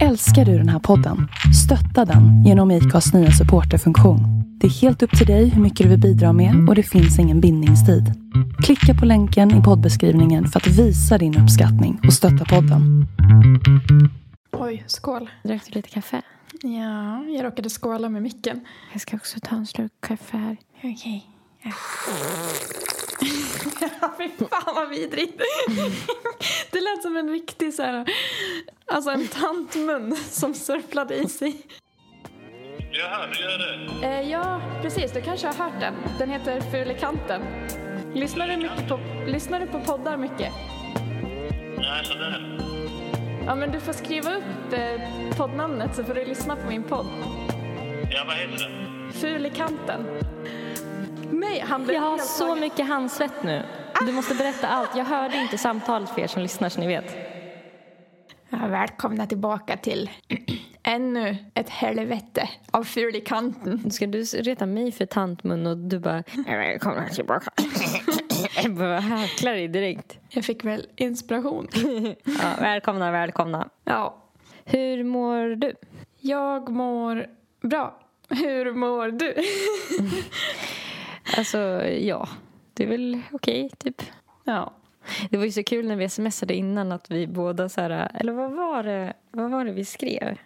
[0.00, 1.28] Älskar du den här podden?
[1.64, 4.20] Stötta den genom IKAs nya supporterfunktion.
[4.60, 7.18] Det är helt upp till dig hur mycket du vill bidra med och det finns
[7.18, 8.04] ingen bindningstid.
[8.64, 13.06] Klicka på länken i poddbeskrivningen för att visa din uppskattning och stötta podden.
[14.52, 15.30] Oj, skål.
[15.44, 16.22] Drack du lite kaffe?
[16.62, 18.60] Ja, jag råkade skåla med micken.
[18.92, 20.56] Jag ska också ta en slurk kaffe här.
[20.78, 21.26] Okej.
[21.62, 21.70] Ja.
[24.18, 25.42] Fy fan vad vidrigt.
[26.70, 28.06] Det lät som en riktig så här,
[28.86, 31.66] alltså en tantmun som surflade i sig.
[32.92, 34.06] Jaha, du gör det?
[34.06, 35.12] Eh, ja, precis.
[35.12, 35.94] Du kanske har hört den.
[36.18, 37.42] Den heter Fulekanten.
[38.14, 40.52] Lyssnar du, mycket på, lyssnar du på poddar mycket?
[41.76, 42.58] Nej, sådär.
[43.46, 45.00] Ja, men du får skriva upp eh,
[45.36, 47.06] poddnamnet så får du lyssna på min podd.
[48.10, 49.12] Ja, vad heter den?
[49.12, 50.06] Fulekanten.
[51.32, 52.60] Nej, han blev Jag har så tagen.
[52.60, 53.62] mycket handsvett nu.
[54.06, 54.96] Du måste berätta allt.
[54.96, 57.16] Jag hörde inte samtalet för er som lyssnar så ni vet.
[58.50, 60.10] Ja, välkomna tillbaka till
[60.82, 63.90] ännu ett helvete av Fulekanten.
[63.90, 67.50] Ska du reta mig för tantmun och du bara välkomna tillbaka.
[68.62, 70.18] Jag bara häcklar dig direkt.
[70.28, 71.68] Jag fick väl inspiration.
[72.24, 73.68] Ja, välkomna, välkomna.
[73.84, 74.16] Ja,
[74.64, 75.74] Hur mår du?
[76.20, 77.26] jag mår
[77.62, 77.98] bra.
[78.28, 79.34] Hur mår du?
[81.36, 82.28] Alltså, ja.
[82.74, 84.02] Det är väl okej, typ.
[84.44, 84.72] Ja.
[85.30, 88.32] Det var ju så kul när vi smsade innan att vi båda så här, eller
[88.32, 90.38] vad var det, vad var det vi skrev?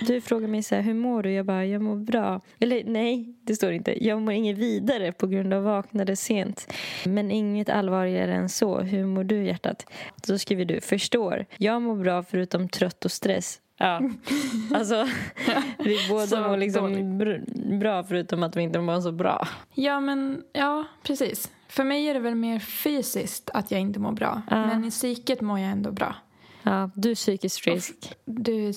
[0.00, 1.32] Du frågade mig så här, hur mår du?
[1.32, 2.40] Jag bara, jag mår bra.
[2.60, 4.06] Eller nej, det står inte.
[4.06, 6.72] Jag mår inget vidare på grund av vaknade sent.
[7.04, 8.80] Men inget allvarligare än så.
[8.80, 9.86] Hur mår du hjärtat?
[10.26, 11.46] Så skriver du, förstår.
[11.56, 13.60] Jag mår bra förutom trött och stress.
[13.78, 14.02] Ja,
[14.74, 15.06] alltså
[15.78, 17.04] vi båda Så mår liksom dåligt.
[17.04, 19.48] br- bra förutom att vi inte mår så bra.
[19.74, 21.50] ja, men ja, precis.
[21.68, 24.42] För mig är det väl mer fysiskt att jag inte mår bra.
[24.50, 24.66] Ja.
[24.66, 26.14] Men i psyket mår jag ändå bra.
[26.62, 28.14] Ja, du är psykiskt frisk.
[28.24, 28.74] Du är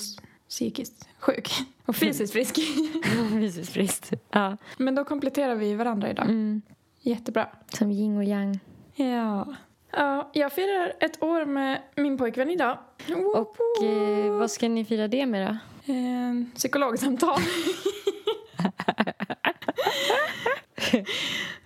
[0.49, 1.52] psykiskt sjuk
[1.86, 2.59] och fysiskt frisk.
[3.30, 4.13] Fysiskt frisk.
[4.31, 4.58] Ja.
[4.77, 6.26] Men då kompletterar vi varandra idag.
[6.26, 6.61] Mm.
[7.02, 7.47] Jättebra.
[7.73, 8.59] Som yin och yang.
[8.95, 9.55] Ja.
[9.93, 10.29] Ja.
[10.33, 12.77] Jag firar ett år med min pojkvän idag.
[13.35, 15.57] Och eh, vad ska ni fira det med då?
[15.93, 17.39] Eh, psykologsamtal.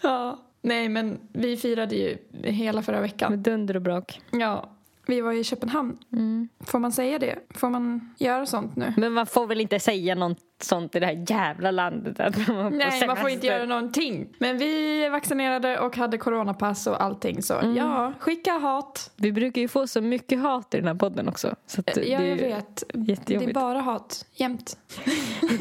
[0.01, 0.39] ja.
[0.61, 3.31] Nej, men vi firade ju hela förra veckan.
[3.31, 4.21] Med dunder och brak.
[4.31, 4.69] Ja,
[5.05, 5.97] vi var i Köpenhamn.
[6.13, 6.49] Mm.
[6.65, 7.39] Får man säga det?
[7.49, 8.93] Får man göra sånt nu?
[8.97, 12.19] Men man får väl inte säga något sånt i det här jävla landet?
[12.19, 14.27] Att man Nej, man får inte göra någonting.
[14.39, 17.41] Men vi är vaccinerade och hade coronapass och allting.
[17.41, 19.11] Så ja, skicka hat.
[19.15, 21.55] Vi brukar ju få så mycket hat i den här podden också.
[21.65, 22.83] Så att Ja, det jag vet.
[22.93, 24.25] Det är bara hat.
[24.33, 24.77] Jämt.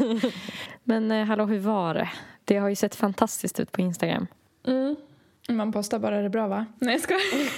[0.84, 2.10] Men eh, hallå, hur var det?
[2.44, 4.26] Det har ju sett fantastiskt ut på Instagram.
[4.66, 4.96] Mm.
[5.48, 6.66] Man postar bara det bra va?
[6.78, 7.22] Nej jag skojar.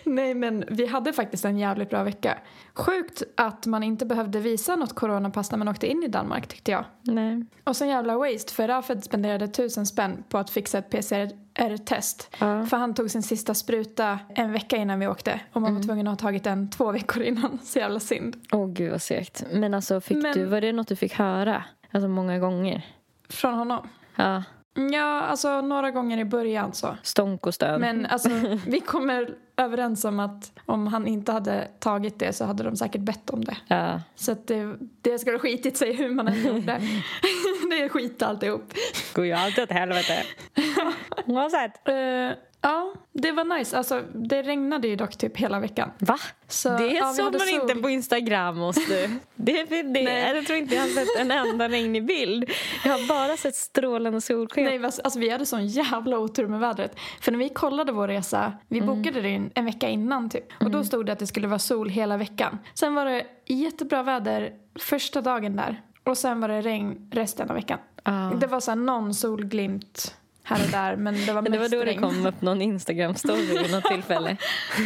[0.04, 2.38] Nej men vi hade faktiskt en jävligt bra vecka.
[2.74, 6.70] Sjukt att man inte behövde visa något coronapass när man åkte in i Danmark tyckte
[6.70, 6.84] jag.
[7.02, 7.44] Nej.
[7.64, 12.36] Och så jävla waste för Rafed spenderade tusen spänn på att fixa ett PCR-test.
[12.38, 12.66] Ja.
[12.66, 15.40] För han tog sin sista spruta en vecka innan vi åkte.
[15.52, 17.58] Och man var tvungen att ha tagit den två veckor innan.
[17.64, 18.36] Så jävla synd.
[18.52, 19.44] Åh gud vad segt.
[19.52, 21.64] Men alltså, fick Men- du, var det något du fick höra?
[21.90, 22.86] Alltså många gånger?
[23.28, 23.88] Från honom.
[24.16, 24.42] Ja.
[24.74, 26.96] Ja, alltså några gånger i början så.
[27.02, 27.80] Stånk och stön.
[27.80, 28.28] Men alltså,
[28.66, 33.00] vi kommer överens om att om han inte hade tagit det så hade de säkert
[33.00, 33.56] bett om det.
[33.66, 34.00] Ja.
[34.14, 36.62] Så att det, det skulle ha skitit sig hur man än gjorde.
[37.70, 38.72] det är skit alltihop.
[39.14, 40.22] går ju alltid åt helvete.
[41.26, 41.88] Oavsett.
[41.88, 43.78] Uh, ja, det var nice.
[43.78, 45.90] Alltså, det regnade ju dock typ hela veckan.
[45.98, 46.18] Va?
[46.48, 47.48] Så, det ja, såg man sol.
[47.48, 49.08] inte på Instagram hos du.
[49.34, 50.34] Det, det, det, Nej.
[50.36, 52.50] jag tror inte jag har sett en enda regnig bild.
[52.84, 54.64] Jag har bara sett strålande solsken.
[54.64, 56.96] Nej, alltså, vi hade sån jävla otur med vädret.
[57.20, 58.96] För när vi kollade vår resa, vi Mm.
[58.96, 60.44] bokade det en, vecka innan typ.
[60.60, 62.58] Och då stod det att det skulle vara sol hela veckan.
[62.74, 65.82] Sen var det jättebra väder första dagen där.
[66.04, 67.78] Och sen var det regn resten av veckan.
[68.04, 68.32] Ja.
[68.40, 70.16] Det var så här någon solglimt
[70.50, 73.70] här och där men det var det var då det kom upp någon Instagram-story vid
[73.70, 74.36] något tillfälle.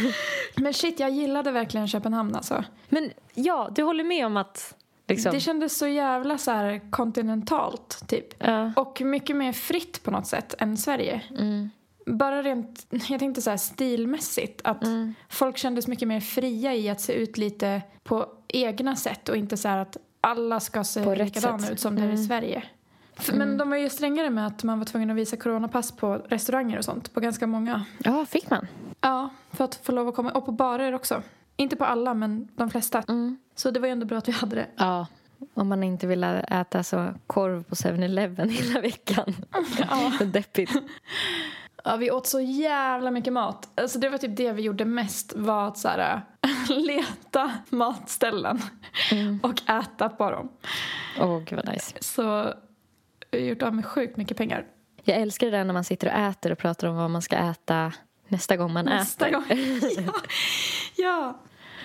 [0.55, 2.63] Men shit, jag gillade verkligen Köpenhamn alltså.
[2.89, 4.75] Men ja, du håller med om att...
[5.07, 8.43] Liksom, Det kändes så jävla så här kontinentalt typ.
[8.43, 8.73] ja.
[8.75, 11.21] Och mycket mer fritt på något sätt än Sverige.
[11.39, 11.69] Mm.
[12.05, 15.13] Bara rent, jag tänkte så här stilmässigt, att Mm.
[15.29, 19.57] folk kändes mycket mer fria i att se ut lite på egna sätt och inte
[19.57, 22.25] så här att alla ska se likadana ut som det är i Mm.
[22.25, 22.63] Sverige.
[23.17, 26.13] F- Men de var ju strängare med att man var tvungen att visa coronapass på
[26.15, 27.85] restauranger och sånt, på ganska många.
[27.97, 28.67] ja, fick man?
[29.01, 31.21] Ja, för att få lov att komma, och på barer också.
[31.57, 33.03] Inte på alla, men de flesta.
[33.07, 33.37] Mm.
[33.55, 34.67] Så det var ju ändå bra att vi hade det.
[34.75, 35.07] Ja.
[35.53, 39.35] Om man inte vill äta så korv på 7-Eleven hela veckan.
[39.79, 40.11] Ja.
[40.17, 40.71] Så Deppigt.
[41.83, 43.69] Ja, vi åt så jävla mycket mat.
[43.81, 46.21] Alltså det var typ det vi gjorde mest var att så här,
[46.69, 48.61] leta matställen
[49.41, 50.49] och äta på dem.
[51.19, 51.93] Åh, gud vad nice.
[51.99, 52.53] Så
[53.35, 54.65] vi har gjort av med sjukt mycket pengar.
[55.03, 57.35] Jag älskar det där när man sitter och äter och pratar om vad man ska
[57.35, 57.93] äta
[58.27, 59.35] nästa gång man Nästa äter.
[59.35, 59.45] gång.
[60.05, 60.13] ja.
[60.97, 61.39] ja.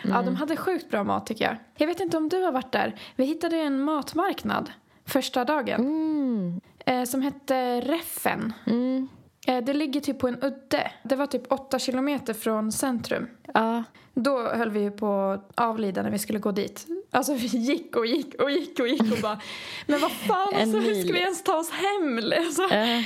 [0.04, 1.56] Ja, de hade sjukt bra mat tycker jag.
[1.76, 2.94] Jag vet inte om du har varit där.
[3.16, 4.70] Vi hittade en matmarknad
[5.06, 6.60] första dagen Mm.
[6.86, 8.52] eh, som hette Reffen.
[8.66, 9.08] Mm.
[9.46, 10.92] Eh, det ligger typ på en udde.
[11.02, 13.28] Det var typ åtta kilometer från centrum.
[13.54, 16.86] Ja, Då höll vi på att avlida när vi skulle gå dit.
[17.10, 19.40] Alltså vi gick och gick och gick och gick och bara
[19.86, 22.32] Men vad fan, alltså, hur ska vi ens ta oss hem?
[22.38, 22.62] Alltså.
[22.74, 23.00] eh,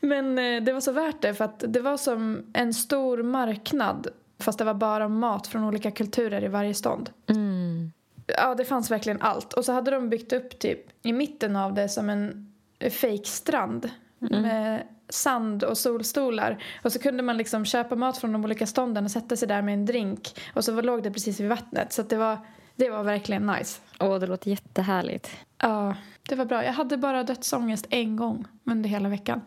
[0.00, 4.08] Men eh, det var så värt det för att det var som en stor marknad
[4.38, 7.10] fast det var bara mat från olika kulturer i varje stånd.
[7.26, 7.92] mm.
[8.26, 9.52] Ja, det fanns verkligen allt.
[9.52, 12.52] Och så hade de byggt upp typ i mitten av det som en
[12.90, 16.62] fejkstrand med sand och solstolar.
[16.82, 19.62] Och så kunde man liksom köpa mat från de olika stånden och sätta sig där
[19.62, 20.40] med en drink.
[20.54, 21.92] Och så låg det precis vid vattnet.
[21.92, 22.38] Så det var,
[22.76, 23.80] det var verkligen nice.
[24.00, 25.30] Åh, det låter jättehärligt.
[25.58, 25.94] Ja,
[26.28, 26.64] det var bra.
[26.64, 29.40] Jag hade bara dödsångest en gång under hela veckan.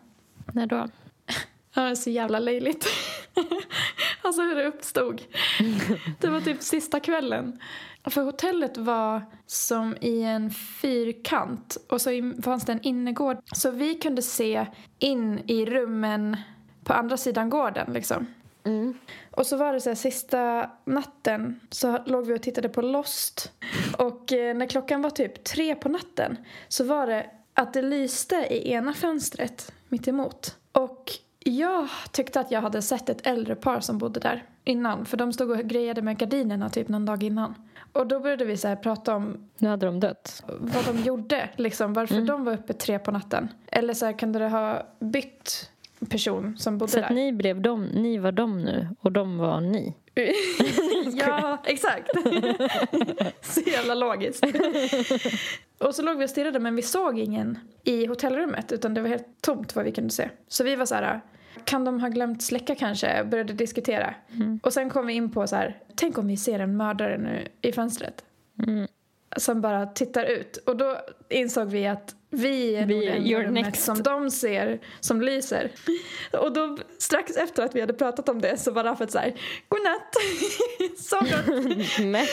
[0.52, 0.88] När då?
[1.74, 2.86] Ja, det är så jävla löjligt.
[4.22, 5.22] alltså hur det uppstod.
[6.20, 7.60] Det var typ sista kvällen.
[8.04, 13.36] För hotellet var som i en fyrkant och så fanns det en innergård.
[13.52, 14.66] Så vi kunde se
[14.98, 16.36] in i rummen
[16.84, 18.26] på andra sidan gården liksom.
[18.66, 18.94] Mm.
[19.30, 23.52] Och så var det så här, sista natten så låg vi och tittade på Lost.
[23.98, 26.36] Och eh, när klockan var typ tre på natten
[26.68, 30.56] så var det att det lyste i ena fönstret mitt emot.
[30.72, 35.06] Och jag tyckte att jag hade sett ett äldre par som bodde där innan.
[35.06, 37.54] För de stod och grejade med gardinerna typ någon dag innan.
[37.92, 40.44] Och då började vi så här prata om Nu hade de dött.
[40.46, 43.48] vad de gjorde, liksom, varför de var uppe tre på natten.
[43.66, 45.70] Eller så här, kunde det ha bytt
[46.10, 47.04] person som bodde Så där.
[47.06, 49.96] att ni blev de, ni var de nu och de var ni.
[51.26, 52.10] ja, exakt.
[53.40, 54.44] så jävla logiskt.
[55.78, 59.08] och så låg vi och stirrade men vi såg ingen i hotellrummet utan det var
[59.08, 60.30] helt tomt vad vi kunde se.
[60.48, 61.20] Så vi var så här,
[61.64, 63.24] kan de ha glömt släcka kanske?
[63.24, 64.14] Började diskutera.
[64.62, 67.48] Och sen kom vi in på så här, tänk om vi ser en mördare nu
[67.62, 68.24] i fönstret.
[68.66, 68.86] Mm.
[69.36, 70.56] Som bara tittar ut.
[70.56, 70.96] Och då
[71.28, 75.70] insåg vi att vi är Vi nog det rummet som de ser som lyser.
[76.32, 79.34] Och då strax efter att vi hade pratat om det så var Raffet så här,
[79.68, 80.16] godnatt,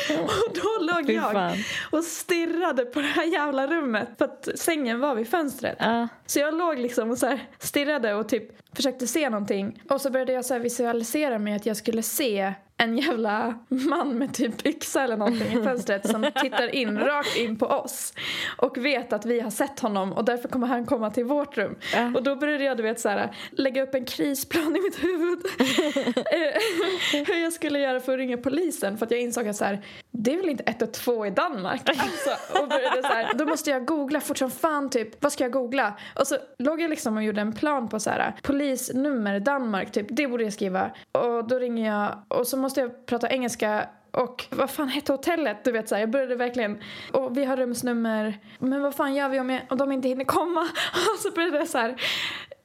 [0.19, 1.57] Och då låg jag
[1.91, 5.77] och stirrade på det här jävla rummet för att sängen var vid fönstret.
[5.79, 9.81] Ja, Så jag låg liksom och så här stirrade och typ försökte se någonting.
[9.89, 12.53] Och så började jag så visualisera mig att jag skulle se
[12.83, 17.57] en jävla man med typ yxa eller någonting i fönstret som tittar in, rakt in
[17.57, 18.13] på oss.
[18.57, 21.75] Och vet att vi har sett honom och därför kommer han komma till vårt rum.
[21.93, 22.11] Ja.
[22.15, 25.39] Och då började jag du vet så här, lägga upp en krisplan i mitt huvud.
[26.33, 29.65] Eh, Hur jag skulle göra för att ringa polisen för att jag insåg att så
[29.65, 29.81] här,
[30.15, 31.89] det är väl inte 112 i Danmark?
[31.89, 35.43] Alltså, och började så här, då måste jag googla fort som fan typ, vad ska
[35.43, 35.93] jag googla?
[36.19, 40.07] Och så låg jag liksom och gjorde en plan på så här, polisnummer Danmark typ,
[40.09, 40.91] det borde jag skriva.
[41.11, 45.63] Och då ringer jag och så måste jag prata engelska och vad fan hette hotellet?
[45.63, 46.81] Du vet så här, jag började verkligen,
[47.11, 50.25] och vi har rumsnummer, men vad fan gör vi om, jag, om de inte hinner
[50.25, 50.61] komma?
[51.15, 51.95] Och så började jag så här,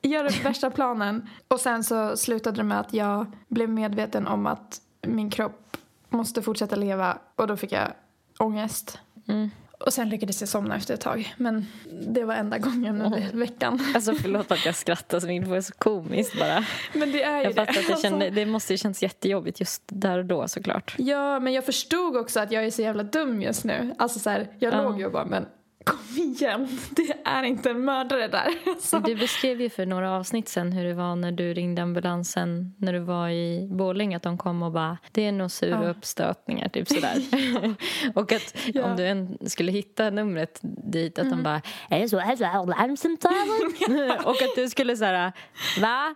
[0.03, 1.29] göra värsta planen.
[1.49, 5.77] Och sen så slutade det med att jag blev medveten om att min kropp
[6.08, 7.93] måste fortsätta leva och då fick jag
[8.38, 8.99] ångest.
[9.28, 9.50] Mm.
[9.80, 11.35] Och sen lyckades jag somna efter ett tag.
[11.37, 11.66] Men
[12.02, 13.80] det var enda gången under veckan.
[13.94, 16.64] Alltså förlåt att jag skrattar så min det är så komiskt bara.
[16.92, 17.62] Men det är ju Jag det.
[17.62, 20.94] att det, kände, Alltså, det måste ju känns jättejobbigt just där och då såklart.
[20.99, 23.94] Ja, men jag förstod också att jag är så jävla dum just nu.
[23.99, 24.83] Alltså så här, jag Ja.
[24.83, 25.47] låg ju och bara, men
[25.88, 28.49] kom igen, det är inte en mördare där.
[28.66, 28.99] Alltså.
[29.00, 32.92] Du beskrev ju för några avsnitt sen hur det var när du ringde ambulansen när
[32.92, 35.90] du var i Borlänge att de kom och bara det är nog sura Ja.
[35.90, 37.14] uppstötningar typ sådär.
[38.14, 38.85] och att Ja.
[38.85, 40.59] om du än skulle hitta numret
[40.92, 44.18] dit att de bara är det så här så här larmcentralen?
[44.25, 45.33] och att du skulle såhär
[45.80, 46.14] va?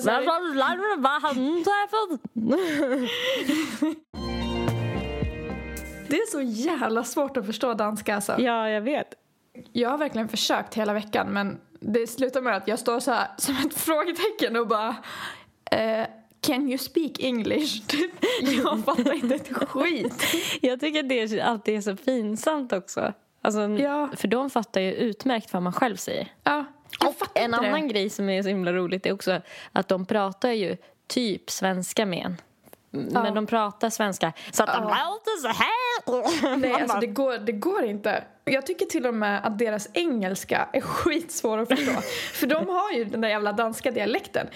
[0.00, 2.20] Så här, Varför larmar vad har hon träffat?
[6.10, 8.34] Det är så jävla svårt att förstå danska alltså.
[8.40, 9.14] ja jag vet.
[9.72, 13.28] Jag har verkligen försökt hela veckan men det slutar med att jag står så här
[13.36, 14.96] som ett frågetecken och bara
[15.70, 16.06] eh,
[16.40, 17.82] Can you speak English?
[18.42, 20.24] Jag fattar inte ett skit.
[20.60, 23.12] Jag tycker det alltid är så pinsamt också.
[23.42, 24.08] Alltså, Ja.
[24.16, 26.28] För de fattar ju utmärkt vad man själv säger.
[26.44, 26.64] Ja,
[27.06, 27.88] Och en inte annan det.
[27.88, 29.40] grej som är så himla roligt är också
[29.72, 30.76] att de pratar ju
[31.06, 32.36] typ svenska med en.
[32.90, 35.79] Men de pratar svenska så att de låter så här.
[36.58, 38.24] Nej, alltså det går, det går inte.
[38.44, 41.92] Jag tycker till och med att deras engelska är skitsvår att förstå.
[42.32, 44.46] För de har ju den där jävla danska dialekten.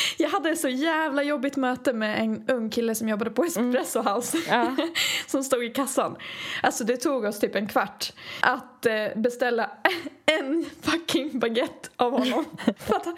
[0.18, 4.02] Jag hade ett så jävla jobbigt möte med en ung kille som jobbade på Espresso
[4.02, 4.38] House.
[4.48, 4.76] Ja.
[5.26, 6.16] som stod i kassan.
[6.62, 9.70] Alltså det tog oss typ en kvart att eh, beställa
[10.26, 12.44] en fucking baguette av honom.
[12.78, 13.16] För att han-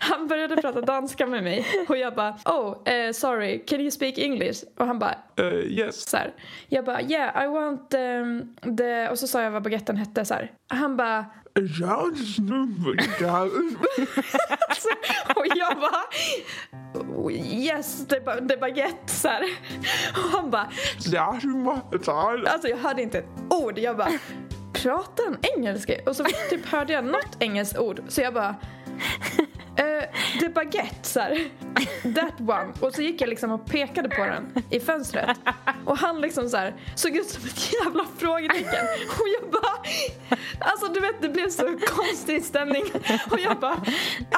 [0.00, 4.18] han började prata danska med mig och jag bara oh eh, sorry can you speak
[4.18, 4.64] English?
[4.76, 6.08] Och han bara Uh, yes.
[6.08, 6.34] så här.
[6.68, 10.34] Jag bara yeah I want um, the och så sa jag vad baguetten hette så
[10.34, 10.52] här.
[10.68, 11.24] Han bara
[13.20, 13.48] Ja,
[14.68, 14.88] Alltså,
[15.36, 16.02] och jag bara
[17.16, 19.42] "Oh, yes, det är baguette så här.
[20.12, 20.70] Och han bara
[22.48, 23.78] Alltså jag hörde inte ett ord.
[23.78, 24.10] Jag bara
[24.72, 25.94] prata en engelska?
[26.06, 28.00] Och så typ hörde jag något engelskt ord.
[28.08, 28.54] Så jag bara
[29.76, 31.50] eh, är baguette så här.
[32.14, 32.72] That one.
[32.80, 35.38] Och så gick jag liksom och pekade på den i fönstret.
[35.84, 38.86] Och han liksom så här såg ut som ett jävla frågetecken.
[39.20, 39.76] Och jag bara
[40.58, 42.84] alltså du vet det blev så konstig stämning.
[43.30, 43.76] Och jag bara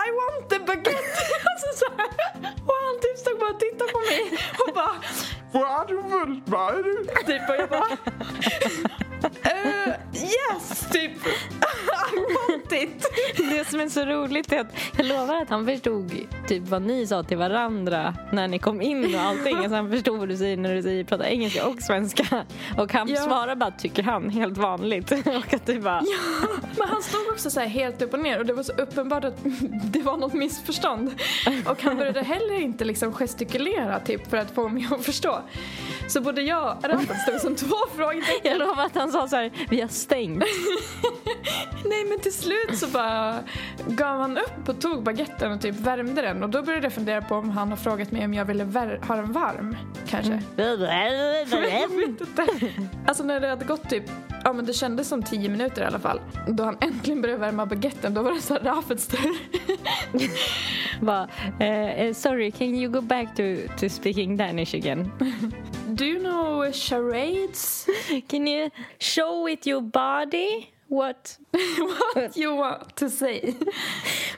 [0.07, 0.93] I want the baguette.
[1.49, 2.09] Alltså så här.
[2.43, 4.95] Och han typ stod bara och tittade på mig och bara
[7.27, 7.89] Typ och jag bara
[9.43, 11.27] eh, Yes, typ
[12.13, 13.07] I want it
[13.51, 14.67] Det som är så roligt är att
[14.97, 16.13] jag lovar att han förstod
[16.49, 19.57] typ vad ni sa till varandra när ni kom in och allting.
[19.57, 22.45] Alltså han förstod vad du säger när du säger prata engelska och svenska.
[22.79, 23.17] Och han Ja.
[23.17, 25.13] svarar bara tycker han helt vanligt.
[25.27, 26.03] Och att du bara
[26.79, 29.25] Men han stod också så här helt upp och ner och det var så uppenbart
[29.25, 29.39] att
[29.93, 31.15] det var något missförstånd
[31.67, 35.39] Och han började heller inte liksom gestikulera typ för att få mig att förstå
[36.09, 39.37] Så både jag och Raffan stod som två frågetecken Jag lovar att han sa så
[39.37, 40.45] här, vi har stängt.
[41.85, 43.28] Nej men till slut så bara
[43.87, 47.23] gav han upp och tog baguetten och typ värmde den och då började jag fundera
[47.23, 48.65] på om han har frågat mig om jag ville
[49.09, 49.77] ha den varm
[50.09, 50.33] kanske
[52.07, 52.47] inte.
[53.07, 54.05] Alltså när det hade gått typ,
[54.45, 56.21] ja men det kändes som tio minuter i alla fall.
[56.49, 59.37] Då han äntligen började värma baguetten, då var det så här Rafets tur.
[61.01, 61.29] Bara,
[61.67, 63.43] eh, sorry, can you go back to,
[63.81, 65.13] to speaking Danish again?
[65.87, 67.87] Do you know charades?
[68.29, 71.39] Can you show with your body what?
[72.15, 73.55] What you want to say?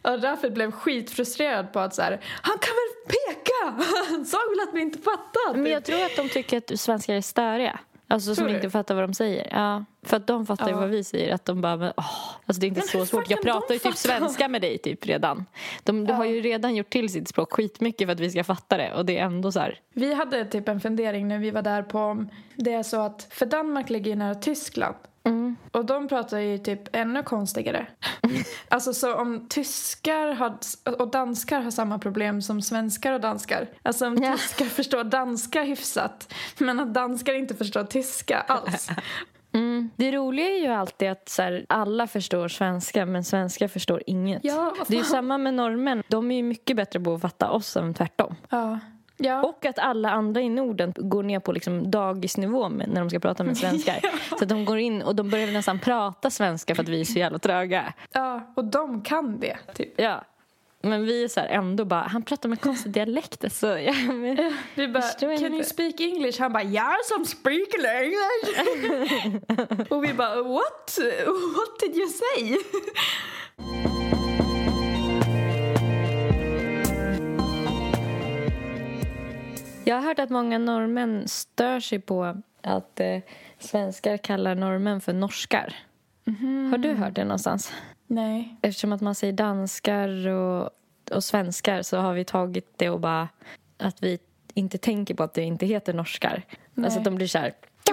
[0.02, 3.85] Och Rafet blev skitfrustrerad på att så här, han kan väl peka?
[4.11, 5.54] Han sa väl att vi inte fattar?
[5.54, 5.73] Men typ.
[5.73, 7.80] jag tror att de tycker att svenskar är störiga.
[8.09, 9.49] Alltså som inte fattar vad de säger.
[9.50, 10.80] Ja, för att de fattar ju Ja.
[10.80, 11.35] vad vi säger.
[11.35, 12.04] Att de bara, men, åh,
[12.47, 13.30] alltså det är inte Men så svårt.
[13.30, 15.47] Jag pratar ju typ svenska med dig typ redan.
[15.85, 18.76] De, de har ju redan gjort till sitt språk skitmycket för att vi ska fatta
[18.76, 18.95] det.
[18.95, 19.78] Och det är ändå så här.
[19.92, 23.26] Vi hade typ en fundering när vi var där på om det är så att,
[23.30, 24.95] för Danmark ligger ju nära Tyskland.
[25.72, 27.87] Och de pratar ju typ ännu konstigare.
[28.68, 30.58] alltså så om tyskar har,
[30.99, 33.68] och danskar har samma problem som svenskar och danskar.
[33.82, 34.32] Alltså om Ja.
[34.37, 38.88] tyskar förstår danska hyfsat men att danskar inte förstår tyska alls.
[39.52, 39.90] Mm.
[39.96, 44.44] Det roliga är ju alltid att så här, alla förstår svenska men svenskar förstår inget.
[44.44, 46.02] Ja, det är ju samma med norrmän.
[46.08, 48.34] De är ju mycket bättre på att fatta oss än tvärtom.
[48.50, 48.78] Ja.
[49.22, 49.42] Ja.
[49.42, 53.18] Och att alla andra i Norden går ner på liksom dagisnivå med, när de ska
[53.18, 54.00] prata med svenskar.
[54.38, 57.04] Så att de går in och de börjar nästan prata svenska för att vi är
[57.04, 57.92] så jävla tröga.
[58.12, 59.56] ja, och de kan det.
[59.74, 60.00] Typ.
[60.00, 60.24] Ja.
[60.82, 63.52] Men vi är så här ändå bara, han pratar med konstig dialekt.
[63.52, 66.40] Så, ja, men, Vi bara, can inte." you speak English?
[66.40, 68.72] Han bara, yeah some speak English.
[69.92, 70.98] och vi bara, what?
[71.56, 72.56] What did you say?
[79.90, 83.18] Jag har hört att många norrmän stör sig på att eh,
[83.59, 85.75] svenskar kallar norrmän för norskar.
[86.70, 87.73] Har du hört det någonstans?
[88.06, 88.56] Nej.
[88.62, 90.70] Eftersom att man säger danskar och,
[91.11, 93.28] och svenskar så har vi tagit det och bara
[93.78, 94.18] att vi
[94.54, 96.42] inte tänker på att det inte heter norskar.
[96.76, 97.52] Alltså att de blir så här...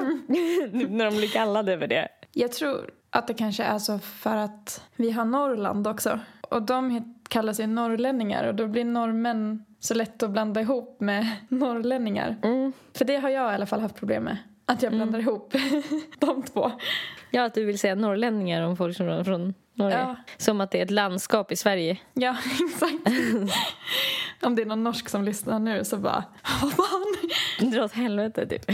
[0.90, 2.08] när de blir kallade över det.
[2.32, 6.20] Jag tror att det kanske är så för att vi har Norrland också.
[6.42, 11.28] Och de kallar sig norrlänningar och då blir norrmän så lätt att blanda ihop med
[11.50, 12.38] norrlänningar.
[12.44, 12.74] Mm.
[12.94, 14.38] För det har jag i alla fall haft problem med.
[14.66, 15.54] Att jag blandar ihop
[16.20, 16.72] de två.
[17.32, 19.98] Ja, att du vill säga norrlänningar om folk som är från Norge.
[19.98, 20.16] Ja.
[20.38, 21.98] Som att det är ett landskap i Sverige.
[22.14, 22.38] Ja,
[22.70, 23.18] exakt.
[24.42, 26.24] Om det är någon norsk som lyssnar nu så bara,
[26.62, 27.16] vad fan?
[27.72, 28.66] Dra åt helvete, typ.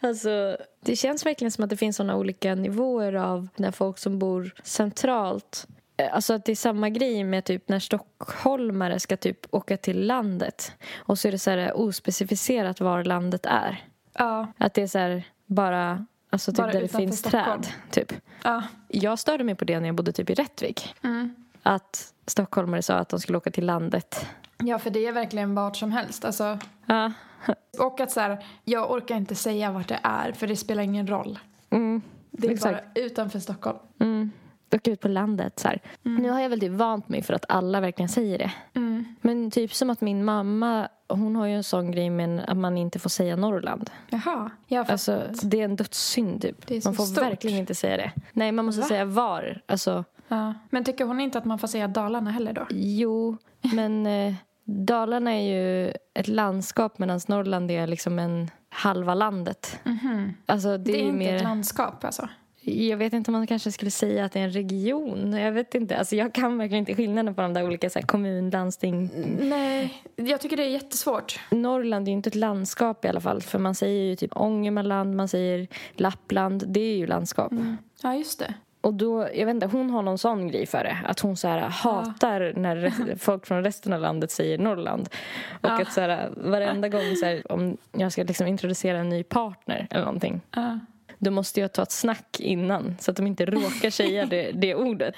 [0.00, 4.18] Alltså, det känns verkligen som att det finns såna olika nivåer av när folk som
[4.18, 5.66] bor centralt
[6.12, 10.72] Alltså att det är samma grej med typ när stockholmare ska typ åka till landet
[10.96, 13.84] och så är det så här ospecificerat var landet är.
[14.12, 17.62] Ja, Att det är så här bara, alltså typ Bara där det finns Stockholm.
[17.62, 17.72] träd.
[17.90, 18.12] Typ.
[18.44, 18.62] ja.
[18.88, 20.94] Jag störde mig på det när jag bodde typ i Rättvik.
[21.04, 21.34] Mm.
[21.62, 24.26] Att stockholmare sa att de skulle åka till landet.
[24.58, 26.24] Ja, för det är verkligen vart som helst.
[26.24, 27.12] Alltså, Ja.
[27.78, 31.06] och att så här, jag orkar inte säga vart det är för det spelar ingen
[31.06, 31.38] roll.
[31.70, 32.02] Mm.
[32.30, 32.74] Det är Exakt.
[32.94, 33.78] bara utanför Stockholm.
[34.00, 34.30] Mm.
[34.74, 35.58] Åka ut på landet.
[35.58, 35.80] Så här.
[36.02, 38.52] Nu har jag väl typ vant mig för att alla verkligen säger det.
[38.74, 39.04] Mm.
[39.20, 42.76] Men typ som att min mamma, hon har ju en sån grej med att man
[42.78, 43.90] inte får säga Norrland.
[44.08, 44.50] Jaha.
[44.66, 46.66] Ja, för Alltså, det är en dödssynd typ.
[46.66, 47.24] Det är man får stort.
[47.24, 48.12] verkligen inte säga det.
[48.32, 48.86] Nej, man måste Va?
[48.86, 49.60] säga var.
[49.66, 50.54] Alltså, ja.
[50.70, 52.66] Men tycker hon inte att man får säga Dalarna heller då?
[52.70, 53.36] jo,
[53.74, 54.34] men eh,
[54.66, 59.78] Dalarna är ju ett landskap medan Norrland är liksom en halva landet.
[60.46, 61.34] Alltså, det, Det är, är ju inte mer...
[61.36, 62.28] ett landskap alltså?
[62.66, 65.32] Jag vet inte om man kanske skulle säga att det är en region.
[65.32, 65.96] Jag vet inte.
[65.98, 69.10] Alltså, jag kan verkligen inte skillnaden på de där olika så här, kommun, landsting.
[69.40, 71.40] Nej, jag tycker det är jättesvårt.
[71.50, 73.42] Norrland är ju inte ett landskap i alla fall.
[73.42, 76.64] För man säger ju typ Ångermanland, man säger Lappland.
[76.66, 77.52] Det är ju landskap.
[78.02, 78.54] Ja, just det.
[78.80, 80.98] Och då, jag vet inte, hon har någon sån grej för det.
[81.06, 85.08] Att hon så här, hatar när re- folk från resten av landet säger Norrland.
[85.60, 85.82] Och Ja.
[85.82, 89.86] att så här, varenda gång så här, om jag ska liksom introducera en ny partner
[89.90, 90.40] eller någonting.
[90.50, 90.78] Ja.
[91.24, 94.74] Då måste jag ta ett snack innan så att de inte råkar säga det, det
[94.74, 95.14] ordet.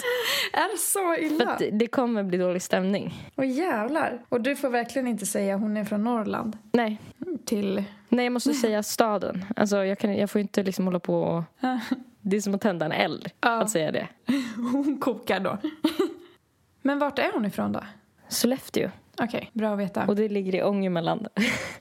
[0.52, 1.50] Är det så För illa?
[1.52, 3.14] att det- kommer bli dålig stämning.
[3.36, 4.22] Åh jävlar.
[4.28, 7.00] Och du får verkligen inte säga hon är från Norrland Nej,
[7.44, 7.84] till...
[8.08, 9.44] Nej jag måste säga staden.
[9.56, 11.42] Alltså, jag, kan, jag får inte liksom hålla på och...
[12.20, 13.62] Det är som att tända en eld Ja.
[13.62, 14.08] att säga det.
[14.72, 15.58] Hon kokar då.
[16.82, 17.80] Men vart är hon ifrån då?
[18.28, 18.90] Sollefteå.
[19.20, 20.06] Okej, bra att veta.
[20.06, 21.28] Och det ligger i Ångermanland.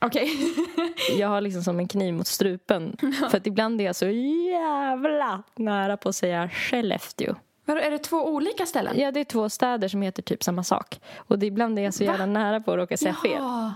[0.01, 0.29] Okej.
[1.17, 2.97] Jag har liksom som en kniv mot strupen.
[3.31, 7.35] För att ibland är jag så jävla nära på att säga Skellefteå.
[7.65, 8.99] Vadå, är det två olika ställen?
[8.99, 10.99] Ja, det är två städer som heter typ samma sak.
[11.15, 13.31] Och det, ibland är jag så jävla nära på att råka säga fel.
[13.37, 13.73] Ja.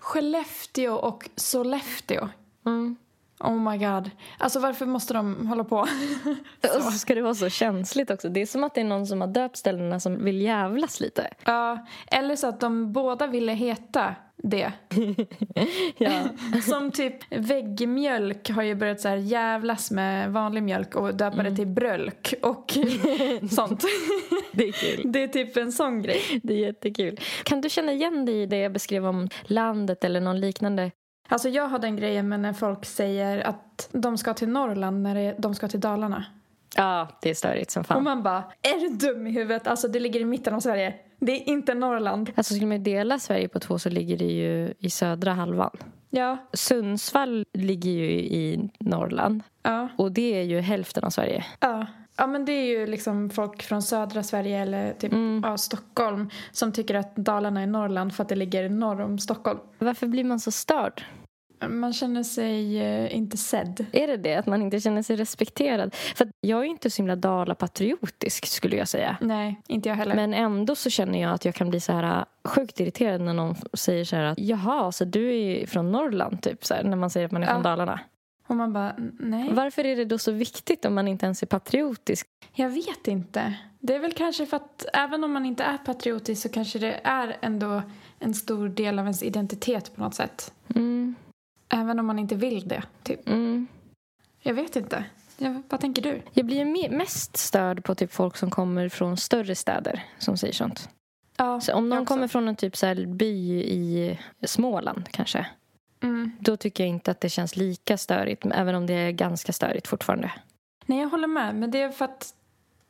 [0.00, 2.28] Skellefteå och Sollefteå.
[2.66, 2.96] Mm.
[3.40, 4.10] Oh my god.
[4.38, 5.76] Alltså varför måste de hålla på?
[6.76, 8.28] Och så ska det vara så känsligt också.
[8.28, 11.30] Det är som att det är någon som har döpt ställena som vill jävlas lite.
[11.44, 14.72] Ja, eller så att de båda ville heta det.
[15.98, 16.22] Ja.
[16.62, 21.66] Som typ väggmjölk har ju börjat så jävlas med vanlig mjölk och döpa det till
[21.66, 22.72] brölk och
[23.50, 23.84] sånt.
[24.52, 25.12] Det är kul.
[25.12, 26.40] Det är typ en sån grej.
[26.42, 27.20] Det är jättekul.
[27.44, 30.90] Kan du känna igen dig i det jag beskrev om landet eller någon liknande?
[31.28, 35.34] Alltså jag har den grejen med när folk säger att de ska till Norrland när
[35.38, 36.24] de ska till Dalarna.
[36.76, 38.04] Ja, det är störigt som Och fan.
[38.04, 39.66] man bara, är du dum i huvudet?
[39.66, 40.94] Alltså det ligger i mitten av Sverige.
[41.20, 42.30] Det är inte Norrland.
[42.34, 45.70] Alltså skulle man dela Sverige på två så ligger det ju i södra halvan.
[46.10, 51.44] Ja, Sundsvall ligger ju i Norrland ja, och det är ju hälften av Sverige.
[51.60, 51.86] ja.
[52.20, 55.12] Ja men det är ju liksom folk från södra Sverige eller typ
[55.42, 59.58] ja, Stockholm som tycker att Dalarna är Norrland för att det ligger norr om Stockholm.
[59.78, 61.02] Varför blir man så störd?
[61.68, 63.86] Man känner sig eh, inte sedd.
[63.92, 64.34] Är det det?
[64.34, 65.94] Att man inte känner sig respekterad?
[65.94, 69.16] För jag är inte så himla Dala-patriotisk skulle jag säga.
[69.20, 70.14] Nej, inte jag heller.
[70.14, 73.34] Men ändå så känner jag att jag kan bli så här äh, sjukt irriterad när
[73.34, 76.96] någon säger så här att jaha, så du är från Norrland typ så här, när
[76.96, 77.62] man säger att man är från Ja.
[77.62, 78.00] Dalarna.
[78.46, 79.48] Och man bara, "N- nej.
[79.52, 82.26] Varför är det då så viktigt om man inte ens är patriotisk?
[82.54, 83.54] Jag vet inte.
[83.80, 87.00] Det är väl kanske för att även om man inte är patriotisk så kanske det
[87.04, 87.82] är ändå
[88.18, 90.52] en stor del av ens identitet på något sätt.
[90.74, 91.07] Mm,
[91.88, 93.28] Även om man inte vill det, typ.
[93.28, 93.66] mm.
[94.40, 95.04] Jag vet inte.
[95.36, 96.22] Jag, vad tänker du?
[96.32, 100.88] Jag blir mest störd på typ folk som kommer från större städer som säger sånt.
[101.36, 105.46] Ja, Så om någon kommer från en typ så by i Småland kanske.
[106.00, 106.32] Mm.
[106.40, 108.46] Då tycker jag inte att det känns lika störigt.
[108.52, 110.32] Även om det är ganska störigt fortfarande.
[110.86, 111.54] Nej, jag håller med.
[111.54, 112.34] Men det är för att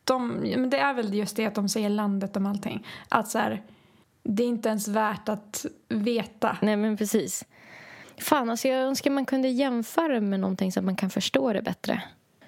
[0.05, 0.29] de...
[0.29, 2.87] Men det är väl just det att de säger landet om allting.
[3.09, 3.63] Att så här,
[4.23, 6.57] det är inte ens värt att veta.
[6.63, 7.45] Nej men precis.
[8.21, 11.63] Fan alltså jag önskar man kunde jämföra med någonting så att man kan förstå det
[11.63, 12.03] bättre.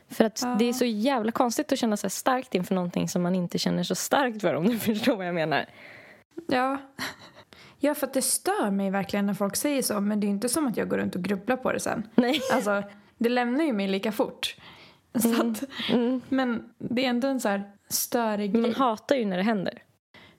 [0.09, 0.57] För att Ja.
[0.59, 3.83] det är så jävla konstigt att känna sig starkt inför någonting som man inte känner
[3.83, 5.67] så starkt för om du förstår vad jag menar.
[6.49, 6.79] Ja.
[7.79, 10.01] Ja, för att det stör mig verkligen när folk säger så.
[10.01, 12.09] Men det är inte som att jag går runt och grubblar på det sen.
[12.15, 12.41] Nej.
[12.53, 12.83] Alltså,
[13.19, 14.57] det lämnar ju mig lika fort.
[15.23, 16.21] Så att, Mm.
[16.29, 18.75] Men det är ändå en så här störig Man grej.
[18.75, 19.83] hatar ju när det händer.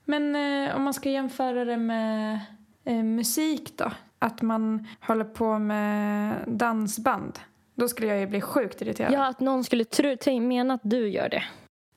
[0.04, 2.40] Men eh, om man ska jämföra det med
[2.84, 3.90] eh, musik då?
[4.22, 7.38] Att man håller på med dansband.
[7.74, 9.12] Då skulle jag ju bli sjukt irriterad.
[9.12, 11.44] Ja, att någon skulle tro, mena att du gör det.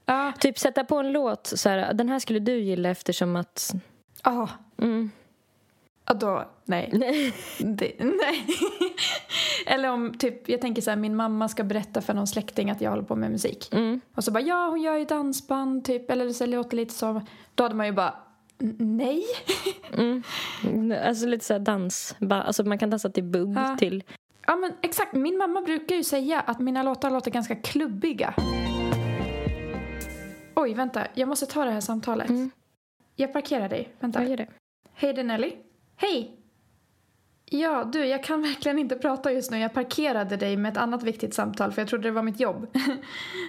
[0.06, 0.34] Ja.
[0.40, 3.74] Typ sätta på en låt så här, den här skulle du gilla eftersom att...
[4.24, 4.50] Ja.
[4.78, 5.12] Mm.
[6.08, 6.90] Ja, då, nej.
[7.60, 8.46] Det, nej.
[9.66, 12.82] Eller om typ, jag tänker så här, min mamma ska berätta för någon släkting att
[12.82, 13.70] jag håller på med musik.
[13.74, 14.02] Mm.
[14.16, 17.22] Och så bara, ja hon gör ju dansband typ, eller så låter lite så.
[17.56, 18.16] Då hade man ju bara, "N-
[18.80, 19.24] nej.
[19.94, 20.24] Mm.
[21.08, 22.16] Alltså lite så här dans.
[22.30, 23.78] Alltså man kan dansa till bugg, Ja.
[23.80, 24.04] till...
[24.48, 28.34] Ja men exakt, min mamma brukar ju säga att mina låtar låter ganska klubbiga.
[30.56, 32.30] Oj, vänta, jag måste ta det här samtalet.
[32.30, 32.52] Mm.
[33.16, 34.20] Jag parkerar dig, vänta.
[34.20, 34.48] Vad gör det?
[34.94, 35.54] Hej det Nelly.
[35.96, 36.32] Hej!
[37.46, 39.60] Ja, du, jag kan verkligen inte prata just nu.
[39.60, 42.68] Jag parkerade dig med ett annat viktigt samtal för jag trodde det var mitt jobb.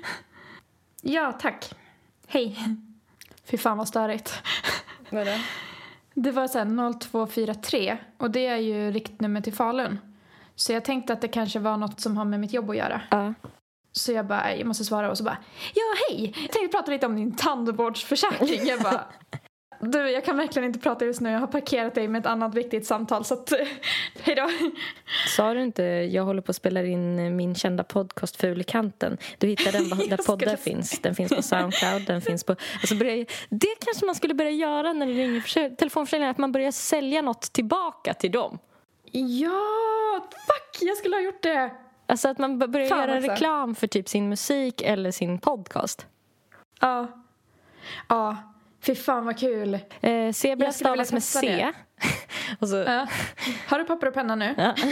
[1.02, 1.74] ja, tack.
[2.26, 2.58] Hej.
[3.44, 4.42] Fy fan vad störigt.
[5.10, 5.30] Vadå?
[6.14, 9.98] Det var så här 0243 och det är ju riktnummer till Falun.
[10.54, 13.00] Så jag tänkte att det kanske var något som har med mitt jobb att göra.
[13.10, 13.34] Ja.
[13.92, 15.38] Så jag bara, jag måste svara och så bara,
[15.74, 18.66] ja hej, jag tänkte prata lite om din tandvårdsförsäkring.
[18.66, 19.04] Jag bara,
[19.80, 22.54] du jag kan verkligen inte prata just nu, jag har parkerat dig med ett annat
[22.54, 23.52] viktigt samtal så att,
[24.22, 24.50] hej då.
[25.36, 29.18] Sa du inte jag håller på att spela in min kända podcast Ful i kanten?
[29.38, 31.00] Du hittar den där Jag poddar finns.
[31.02, 32.56] Den finns på Soundcloud, den finns på...
[32.74, 36.70] Alltså börja, det kanske man skulle börja göra när det ringer telefonförsäljare, att man börjar
[36.70, 38.58] sälja något tillbaka till dem.
[39.10, 41.70] Ja, fuck, jag skulle ha gjort det.
[42.06, 46.06] Alltså att man börjar Fan göra reklam för typ sin musik eller sin podcast.
[46.80, 47.06] Ja.
[48.08, 48.36] Ja,
[48.86, 49.78] fy fan vad kul.
[50.00, 51.66] Eh, zebra stavas med C.
[52.66, 53.06] så, Ja.
[53.66, 54.54] Har du papper och penna nu?
[54.58, 54.74] ja.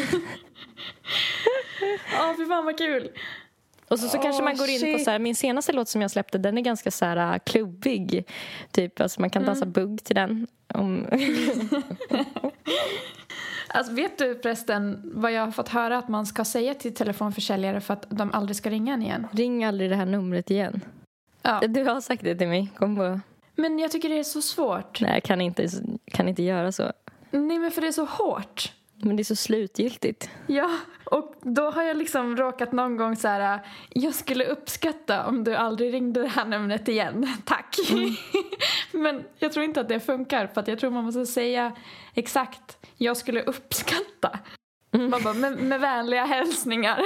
[2.12, 3.10] Ja, fy fan vad kul.
[3.88, 6.02] Och så, så kanske Åh, man går in på så här, min senaste låt som
[6.02, 8.24] jag släppte den är ganska så här äh, klubbig.
[8.70, 9.46] Typ, alltså man kan Mm.
[9.54, 10.46] dansa bugg till den.
[10.74, 11.06] Om,
[13.68, 17.80] Alltså, vet du förresten vad jag har fått höra att man ska säga till telefonförsäljare
[17.80, 19.26] för att de aldrig ska ringa en igen?
[19.32, 20.80] ring aldrig det här numret igen.
[21.42, 21.60] Ja.
[21.68, 22.68] Du har sagt det till mig.
[22.76, 23.20] Kom på.
[23.54, 25.00] Men jag tycker det är så svårt.
[25.00, 25.68] Nej, jag kan inte,
[26.04, 26.92] kan inte göra så.
[27.30, 28.72] Nej, men för det är så hårt.
[28.96, 30.30] Men det är så slutgiltigt.
[30.46, 35.44] Ja, och då har jag liksom råkat någon gång så här, jag skulle uppskatta om
[35.44, 37.76] du aldrig ringde det här numret igen, tack.
[38.92, 41.76] Men jag tror inte att det funkar för att jag tror man måste säga
[42.14, 44.38] exakt, jag skulle uppskatta.
[44.98, 46.98] Man bara, med, med vänliga hälsningar,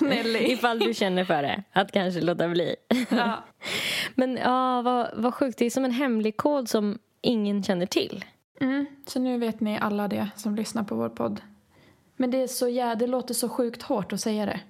[0.04, 0.38] Nelly.
[0.38, 1.62] Ifall du känner för det.
[1.72, 2.76] Att kanske låta bli.
[3.08, 3.44] Ja.
[4.14, 5.58] Men ja, vad, vad sjukt.
[5.58, 8.24] Det är som en hemlig kod som ingen känner till.
[8.60, 11.40] Mm, så nu vet ni alla det som lyssnar på vår podd.
[12.16, 14.60] Men det, är så, ja, det låter så sjukt hårt att säga det.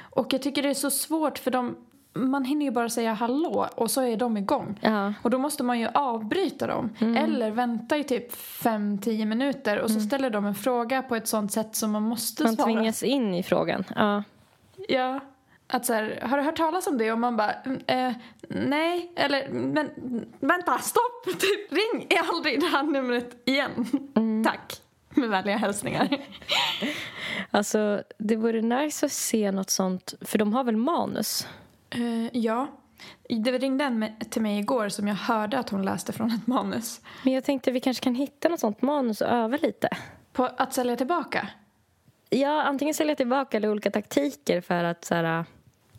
[0.00, 1.76] Och jag tycker det är så svårt för de,
[2.14, 4.78] man hinner ju bara säga hallå och så är de igång.
[4.80, 5.12] Ja.
[5.22, 6.90] Och då måste man ju avbryta dem.
[7.16, 11.52] Eller vänta i typ 5-10 minuter och så ställer de en fråga på ett sånt
[11.52, 12.66] sätt som man måste Man svara.
[12.66, 13.84] tvingas in i frågan.
[13.96, 14.22] Ja.
[14.88, 15.20] Ja.
[15.72, 17.12] Att så här, har du hört talas om det?
[17.12, 18.12] Och man bara, "Mm, eh,
[18.48, 19.90] nej, eller men
[20.40, 23.86] vänta, stopp, typ, ring aldrig det här numret igen.
[24.44, 24.80] Tack.
[25.14, 26.08] Med vänliga hälsningar.
[27.50, 30.14] Alltså, det vore nice att se något sånt.
[30.20, 31.46] För de har väl manus?
[31.90, 32.66] Eh, ja.
[33.28, 37.00] Det ringde en till mig igår som jag hörde att hon läste från ett manus.
[37.24, 39.88] Men jag tänkte vi kanske kan hitta något sånt manus och öva lite.
[40.32, 41.48] På att sälja tillbaka.
[42.30, 45.44] Ja, antingen sälja tillbaka eller olika taktiker för att så här...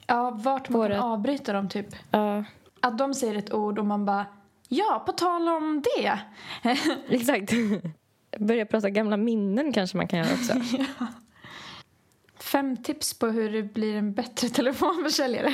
[0.07, 1.87] Ja, vart man Våra- kan avbryta dem typ.
[2.11, 2.43] Ja,
[2.79, 4.25] Att de säger ett ord och man bara
[4.67, 6.19] Ja, på tal om det.
[7.09, 7.51] exakt.
[8.39, 10.53] Börja prata gamla minnen kanske man kan göra också.
[12.39, 15.53] Fem tips på hur du blir en bättre telefonförsäljare.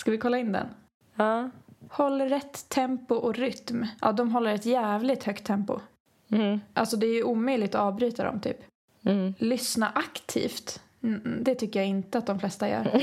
[0.00, 0.66] Ska vi kolla in den?
[1.14, 1.50] Ja.
[1.88, 3.86] Håll rätt tempo och rytm.
[4.00, 5.80] Ja, de håller ett jävligt högt tempo.
[6.28, 6.60] Mm.
[6.74, 8.56] Alltså det är ju omöjligt att avbryta dem typ.
[9.02, 9.34] Mm.
[9.38, 10.82] Lyssna aktivt.
[11.02, 13.02] Mm, det tycker jag inte att de flesta gör.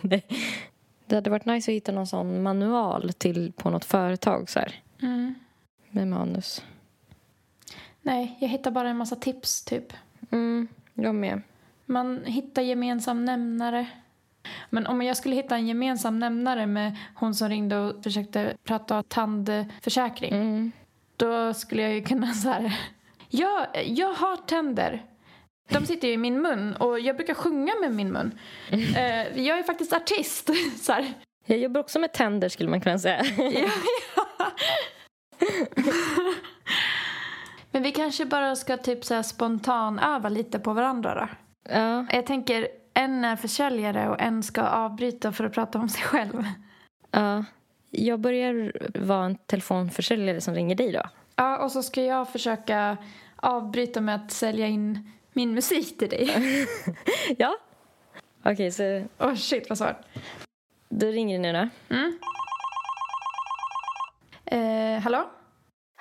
[0.00, 0.22] Det,
[1.06, 4.82] det hade varit nice att hitta någon sån manual till på något företag så här.
[5.02, 5.34] Mm.
[5.90, 6.62] Med manus.
[8.02, 9.92] Nej, jag hittar bara en massa tips typ.
[10.30, 11.42] Mm, jag med.
[11.86, 13.86] Man hittar gemensam nämnare.
[14.70, 19.02] Men om jag skulle hitta en gemensam nämnare med hon som ringde och försökte prata
[19.02, 20.32] tandförsäkring.
[20.34, 20.72] Mm.
[21.16, 22.78] Då skulle jag ju kunna så här.
[23.28, 25.02] Jag, jag har tänder.
[25.70, 28.38] De sitter ju i min mun och jag brukar sjunga med min mun.
[28.96, 30.50] Eh, jag är faktiskt artist.
[30.82, 31.12] Så här.
[31.46, 33.24] Jag jobbar också med tänder skulle man kunna säga.
[33.36, 33.70] Ja,
[34.16, 34.50] ja.
[37.70, 41.28] Men vi kanske bara ska typ så här spontanöva lite på varandra då.
[41.72, 42.06] ja.
[42.10, 46.44] Jag tänker en är försäljare och en ska avbryta för att prata om sig själv.
[47.10, 47.44] ja.
[47.96, 51.02] Jag börjar vara en telefonförsäljare som ringer dig då.
[51.36, 52.96] Ja, och så ska jag försöka
[53.36, 56.30] avbryta med att sälja in min musik till dig.
[57.38, 57.56] Ja.
[58.42, 59.96] Okej, så Åh oh, shit vad svårt.
[60.88, 61.94] då ringer ni nu då.
[61.94, 62.18] Mm.
[64.46, 65.30] Eh, hallå?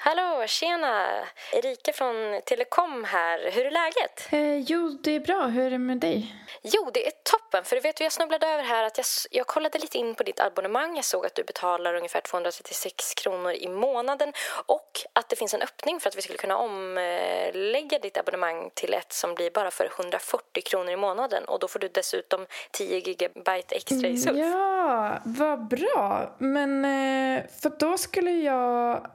[0.05, 1.09] Hallå, tjena!
[1.51, 3.51] Erika från Telekom här.
[3.51, 4.27] Hur är läget?
[4.31, 5.47] Eh, jo, det är bra.
[5.47, 6.35] Hur är det med dig?
[6.61, 7.63] Jo, det är toppen.
[7.63, 10.39] För du vet, jag snubblade över här att jag, jag kollade lite in på ditt
[10.39, 10.95] abonnemang.
[10.95, 14.33] Jag såg att du betalar ungefär 236 kronor i månaden
[14.65, 18.93] och att det finns en öppning för att vi skulle kunna omlägga ditt abonnemang till
[18.93, 22.99] ett som blir bara för 140 kronor i månaden och då får du dessutom 10
[22.99, 24.37] gigabyte extra i surf.
[24.37, 26.35] Ja, vad bra.
[26.37, 29.07] Men eh, för då skulle jag...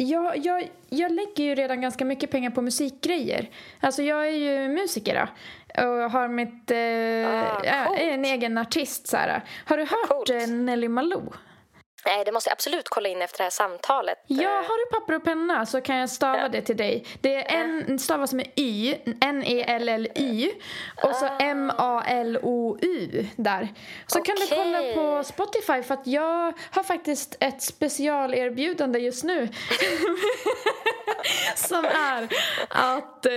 [0.00, 3.50] Jag, jag, jag lägger ju redan ganska mycket pengar på musikgrejer.
[3.80, 5.26] Alltså jag är ju musiker då.
[5.82, 6.70] Och har mitt...
[6.70, 6.78] Eh,
[7.84, 9.44] Ah, är en egen artist så här.
[9.64, 10.30] Har du hört coolt.
[10.30, 11.32] eh, Nelly Malou?
[12.06, 14.18] Nej, det måste jag absolut kolla in efter det här samtalet.
[14.26, 16.48] Ja, har du papper och penna så kan jag stava Ja.
[16.48, 17.04] det till dig.
[17.20, 20.50] Det är en stavas med Y, N-E-L-L-Y
[21.02, 23.68] och så M-A-L-O-U där.
[24.06, 29.48] Så kan du kolla på Spotify för att jag har faktiskt ett specialerbjudande just nu.
[31.56, 32.28] Som är
[32.68, 33.32] att eh,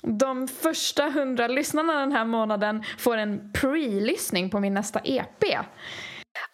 [0.00, 5.44] de första hundra lyssnarna den här månaden får en pre-lyssning på min nästa EP.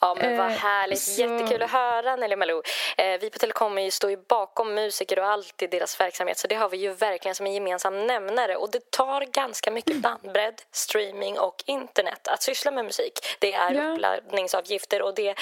[0.00, 1.00] Ja, men vad Eh, härligt.
[1.02, 2.62] så- Jättekul att höra, Nelly Malou.
[2.96, 6.54] Eh, vi på Telekom står ju bakom musiker och allt i deras verksamhet så det
[6.54, 8.56] har vi ju verkligen som en gemensam nämnare.
[8.56, 13.18] Och det tar ganska mycket bandbredd, streaming och internet att syssla med musik.
[13.38, 13.92] Det är Ja.
[13.92, 15.34] uppladdningsavgifter och det,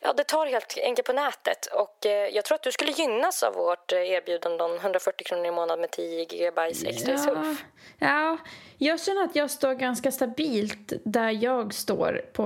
[0.00, 1.66] ja, det tar helt enkelt på nätet.
[1.66, 5.50] Och eh, jag tror att du skulle gynnas av vårt erbjudande om 140 kronor i
[5.50, 7.64] månaden med 10 GB extra i surf.
[7.98, 8.36] ja,
[8.78, 12.42] jag känner att jag står ganska stabilt där jag står på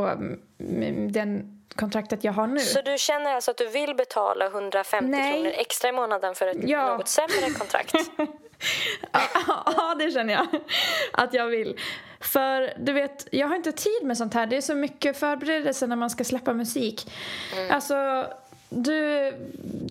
[0.59, 2.61] mm, den kontraktet jag har nu.
[2.61, 5.33] Så du känner alltså att du vill betala 150 Nej.
[5.33, 6.97] kronor extra i månaden för ett Ja.
[6.97, 7.95] något sämre kontrakt?
[9.47, 10.47] ja, det känner jag
[11.13, 11.77] att jag vill.
[12.21, 14.47] För du vet, jag har inte tid med sånt här.
[14.47, 17.13] Det är så mycket förberedelse när man ska släppa musik.
[17.71, 18.27] Alltså,
[18.69, 19.31] du,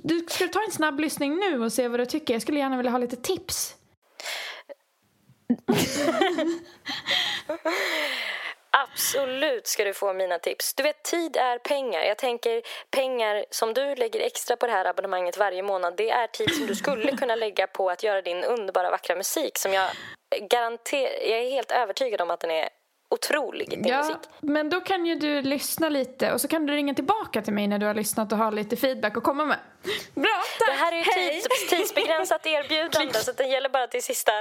[0.04, 2.34] du ska ta en snabb lyssning nu och se vad du tycker.
[2.34, 3.76] Jag skulle gärna vilja ha lite tips.
[8.72, 10.74] Absolut ska du få mina tips.
[10.74, 12.04] Du vet, tid är pengar.
[12.04, 15.94] Jag tänker pengar som du lägger extra på det här abonnemanget varje månad.
[15.98, 19.58] Det är tid som du skulle kunna lägga på att göra din underbara vackra musik
[19.58, 19.90] som jag
[20.50, 22.70] garanterar, jag är helt övertygad om att den är
[23.10, 24.18] otrolig, din Ja, musik.
[24.40, 27.68] men då kan ju du lyssna lite och så kan du ringa tillbaka till mig
[27.68, 29.58] när du har lyssnat och ha lite feedback och komma med.
[30.16, 30.68] Bra, tack!
[30.70, 31.42] Det här är ju Hej!
[31.42, 34.32] tids, tidsbegränsat erbjudande så att det gäller bara till sista...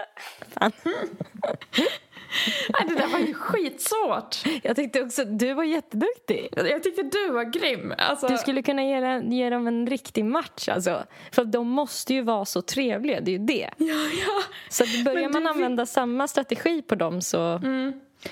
[2.69, 4.37] Nej, det där var ju skitsvårt.
[4.63, 6.49] Jag tyckte också att du var jätteduktig.
[6.57, 7.95] Jag tyckte du var grym.
[7.99, 11.05] Alltså, Du skulle kunna ge, ge dem en riktig match alltså.
[11.33, 13.71] För att de måste ju vara så trevliga, det är ju det.
[13.77, 13.95] Ja,
[14.27, 14.43] ja.
[14.69, 17.61] Så att börjar man använda samma strategi på dem så...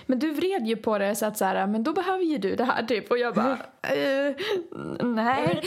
[0.07, 2.57] Men du vred ju på det så att så här, men då behöver ju du
[2.57, 3.11] det här typ.
[3.11, 4.35] Och jag bara, eh,
[5.01, 5.63] nej.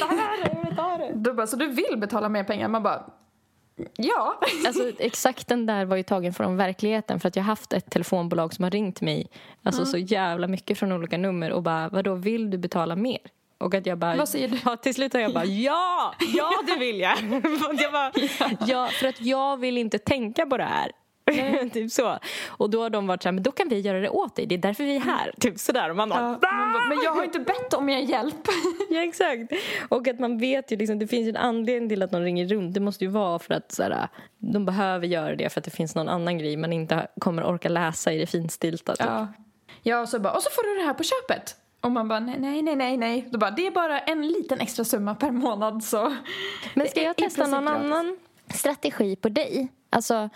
[1.16, 2.68] Du bara, så du vill betala mer pengar?
[2.68, 3.04] Man bara,
[3.96, 4.40] ja.
[4.68, 7.92] Alltså exakt den där var ju tagen från verkligheten för att jag har haft ett
[7.92, 9.28] telefonbolag som har ringt mig
[9.64, 13.20] alltså så jävla mycket från olika nummer och bara vadå vill du betala mer?
[13.58, 14.58] Och att jag bara, Vad säger du?
[14.66, 17.18] Ja, till slut har jag bara ja, ja det vill jag.
[17.82, 18.12] Jag bara,
[18.68, 20.92] ja, för att jag vill inte tänka på det här.
[21.74, 22.20] typ så.
[22.48, 24.46] Och då har de varit så här, men då kan vi göra det åt dig,
[24.46, 25.34] det är därför vi är här.
[25.40, 25.90] Typ sådär.
[25.90, 28.48] Och man bara, Ja, bara, men jag har inte bett om er hjälp.
[28.90, 29.54] Ja, exakt.
[29.90, 32.48] Och att man vet ju liksom, det finns ju en anledning till att de ringer
[32.48, 32.74] runt.
[32.74, 35.72] Det måste ju vara för att så här, de behöver göra det för att det
[35.72, 38.96] finns någon annan grej man inte kommer orka läsa i det finstilta.
[38.96, 39.06] Typ.
[39.08, 39.28] Ja.
[39.84, 41.56] ja, och så bara, och så får du det här på köpet.
[41.82, 43.28] Och man bara, nej, nej, nej, nej.
[43.32, 46.16] Då bara, det är bara en liten extra summa per månad så.
[46.74, 47.84] Men ska jag testa någon gratis.
[47.84, 48.18] annan
[48.54, 49.68] strategi på dig?
[49.90, 50.30] Alltså,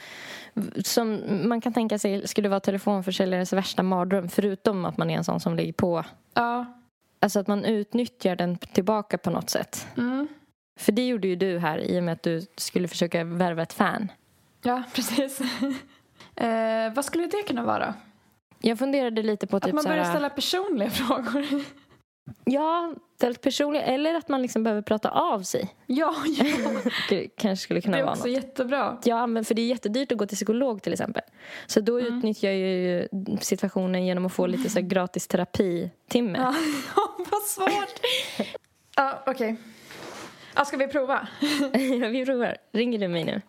[0.84, 5.24] som man kan tänka sig skulle vara telefonförsäljares värsta mardröm förutom att man är en
[5.24, 6.06] sån som ligger på.
[6.34, 6.66] Ja.
[7.20, 9.88] Alltså att man utnyttjar den tillbaka på något sätt.
[9.98, 10.28] Mm.
[10.80, 13.74] För det gjorde ju du här i och med att du skulle försöka värva ett
[13.74, 14.12] fan.
[14.64, 15.42] Ja, precis.
[16.36, 17.94] eh, vad skulle det kunna vara?
[18.60, 21.46] Jag funderade lite på Att typ man så börjar här, ställa personliga frågor.
[22.46, 23.82] Ja, det personliga.
[23.84, 25.76] Eller att man liksom behöver prata av sig.
[25.86, 26.16] ja,
[27.10, 27.18] ja.
[27.38, 28.34] Kanske skulle kunna Det är vara också något.
[28.36, 28.98] jättebra.
[29.04, 31.24] Ja, men för det är jättedyrt att gå till psykolog till exempel.
[31.68, 33.08] Så då utnyttjar jag ju
[33.42, 36.40] situationen genom att få lite så gratis terapitimme.
[36.40, 36.56] Ja,
[37.32, 38.00] vad svårt.
[38.96, 39.56] Ja, okej.
[40.56, 41.28] Ja, ska vi prova?
[42.02, 42.58] Ja, vi provar.
[42.72, 43.42] Ringer du mig nu?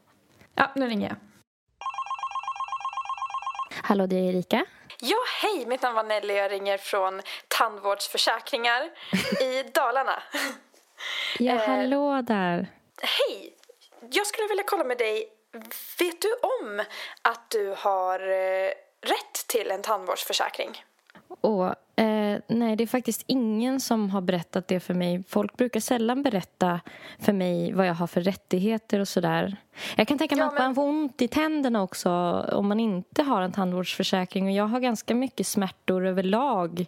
[0.55, 1.17] Ja, nu ringer jag.
[3.83, 4.65] Hallå, det är Erika.
[5.07, 5.67] Ja, hej!
[5.67, 6.35] Mitt namn var Nelly.
[6.35, 8.91] Jag ringer från Tandvårdsförsäkringar
[9.41, 10.23] i Dalarna.
[11.39, 11.69] Ja, Eh.
[11.69, 12.67] hallå där.
[13.03, 13.55] Hej!
[14.11, 15.29] Jag skulle vilja kolla med dig.
[15.99, 16.83] Vet du om
[17.23, 20.85] att du har eh, rätt till en tandvårdsförsäkring?
[21.41, 25.23] Åh, eh, nej, det är faktiskt ingen som har berättat det för mig.
[25.29, 26.81] Folk brukar sällan berätta
[27.21, 29.57] för mig vad jag har för rättigheter och sådär.
[29.97, 32.11] Jag kan tänka mig Ja, att men- man får ont i tänderna också
[32.53, 34.45] om man inte har en tandvårdsförsäkring.
[34.47, 36.87] Och jag har ganska mycket smärtor överlag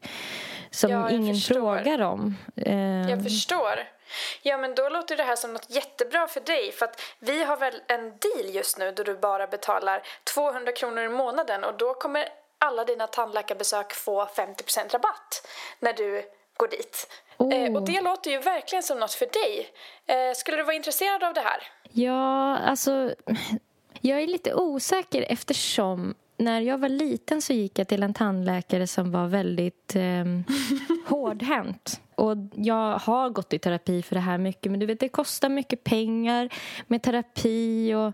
[0.70, 1.55] som Ja, ingen förstår.
[1.55, 2.37] frågar om.
[2.57, 3.79] Eh, Jag förstår.
[4.42, 6.72] Ja, men då låter det här som något jättebra för dig.
[6.72, 10.03] För att vi har väl en deal just nu då du bara betalar
[10.35, 12.25] 200 kronor i månaden och då kommer
[12.59, 15.47] alla dina tandläkarbesök få 50% rabatt
[15.81, 16.23] när du
[16.57, 17.09] går dit.
[17.38, 17.55] Oh.
[17.55, 19.69] Eh, och det låter ju verkligen som något för dig.
[20.07, 21.62] Eh, skulle du vara intresserad av det här?
[21.92, 23.14] Ja, alltså...
[24.01, 28.87] Jag är lite osäker eftersom när jag var liten så gick jag till en tandläkare
[28.87, 30.25] som var väldigt eh,
[31.09, 32.01] hårdhänt.
[32.16, 35.48] Och jag har gått i terapi för det här mycket men du vet det kostar
[35.48, 36.48] mycket pengar
[36.87, 38.12] med terapi och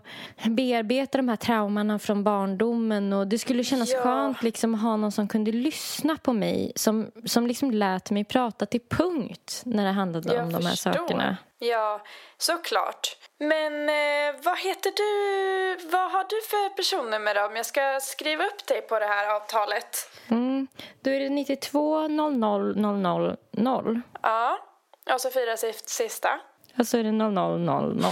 [0.51, 3.99] bearbeta de här traumorna från barndomen och det skulle kännas Ja.
[4.01, 8.23] skönt liksom att ha någon som kunde lyssna på mig som, som liksom lät mig
[8.23, 11.37] prata till punkt när det handlade om de här sakerna.
[11.69, 12.01] Ja,
[12.37, 13.17] såklart.
[13.39, 15.87] Men eh, vad heter du?
[15.89, 17.45] Vad har du för personnummer då?
[17.45, 20.09] Om jag ska skriva upp dig på det här avtalet.
[20.29, 20.67] Mm.
[21.01, 24.01] Då är det 92 00 00 0.
[24.21, 24.57] Ja.
[25.13, 26.39] Och så fyra si- sista.
[26.79, 28.11] Och så är det 00 00 0.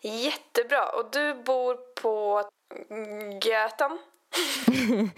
[0.00, 0.88] Jättebra.
[0.88, 2.42] Och du bor på
[3.44, 3.98] Götan?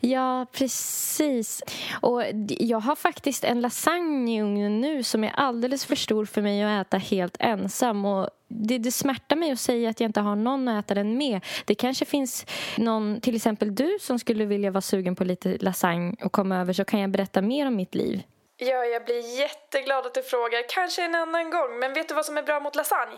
[0.00, 1.62] Ja, precis.
[2.00, 6.42] Och jag har faktiskt en lasagne i ugnen nu som är alldeles för stor för
[6.42, 8.04] mig att äta helt ensam.
[8.04, 11.18] Och det, det smärtar mig att säga att jag inte har någon att äta den
[11.18, 11.44] med.
[11.64, 16.16] Det kanske finns någon, till exempel du, som skulle vilja vara sugen på lite lasagne
[16.24, 18.22] och komma över så kan jag berätta mer om mitt liv.
[18.60, 20.68] Ja, jag blir jätteglad att du frågar.
[20.68, 21.78] Kanske en annan gång.
[21.78, 23.16] Men vet du vad som är bra mot lasagne?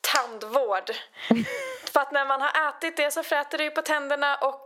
[0.00, 0.90] Tandvård.
[1.92, 4.62] För att när man har ätit det så fräter det ju på tänderna och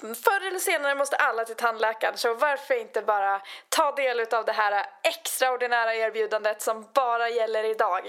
[0.00, 2.16] förr eller senare måste alla till tandläkaren.
[2.16, 8.02] Så varför inte bara ta del av det här extraordinära erbjudandet som bara gäller idag?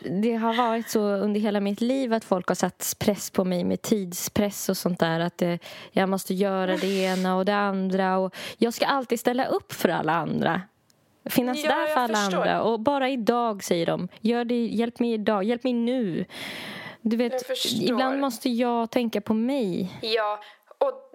[0.00, 3.64] Det har varit så under hela mitt liv att folk har satt press på mig
[3.64, 5.20] med tidspress och sånt där.
[5.20, 5.56] Att eh,
[5.90, 8.18] jag måste göra det ena och det andra.
[8.18, 10.62] Och jag ska alltid ställa upp för alla andra.
[11.24, 12.38] Finnas Ja, där för alla förstår.
[12.38, 12.62] andra.
[12.62, 14.08] Och bara idag, säger de.
[14.20, 16.24] Gör det, hjälp mig idag, hjälp mig nu.
[17.00, 17.42] Du vet,
[17.80, 19.98] ibland måste jag tänka på mig.
[20.02, 20.40] Ja,
[20.78, 21.12] och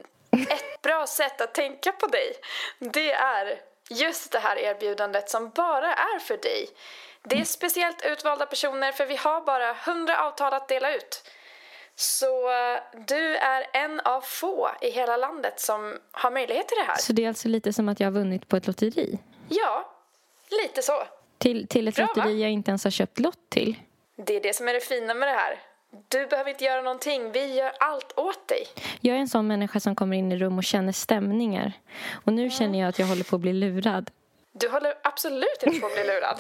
[0.50, 2.34] ett bra sätt att tänka på dig,
[2.80, 6.68] det är just det här erbjudandet som bara är för dig.
[7.24, 11.24] Det är speciellt utvalda personer för vi har bara 100 avtal att dela ut.
[11.96, 12.50] Så
[13.08, 16.98] du är en av få i hela landet som har möjlighet till det här.
[16.98, 19.20] Så det är alltså lite som att jag har vunnit på ett lotteri.
[19.50, 19.92] Ja,
[20.64, 21.04] lite så.
[21.38, 22.12] Till, till ett Bra, va?
[22.16, 23.76] lotteri jag inte ens har köpt lott till.
[24.16, 25.60] Det är det som är det fina med det här.
[26.08, 28.68] Du behöver inte göra någonting, vi gör allt åt dig.
[29.02, 31.74] Jag är en sån människa som kommer in i rum och känner stämningar.
[32.26, 34.12] Och nu känner jag att jag håller på att bli lurad.
[34.52, 36.40] Du håller absolut inte på att bli lurad.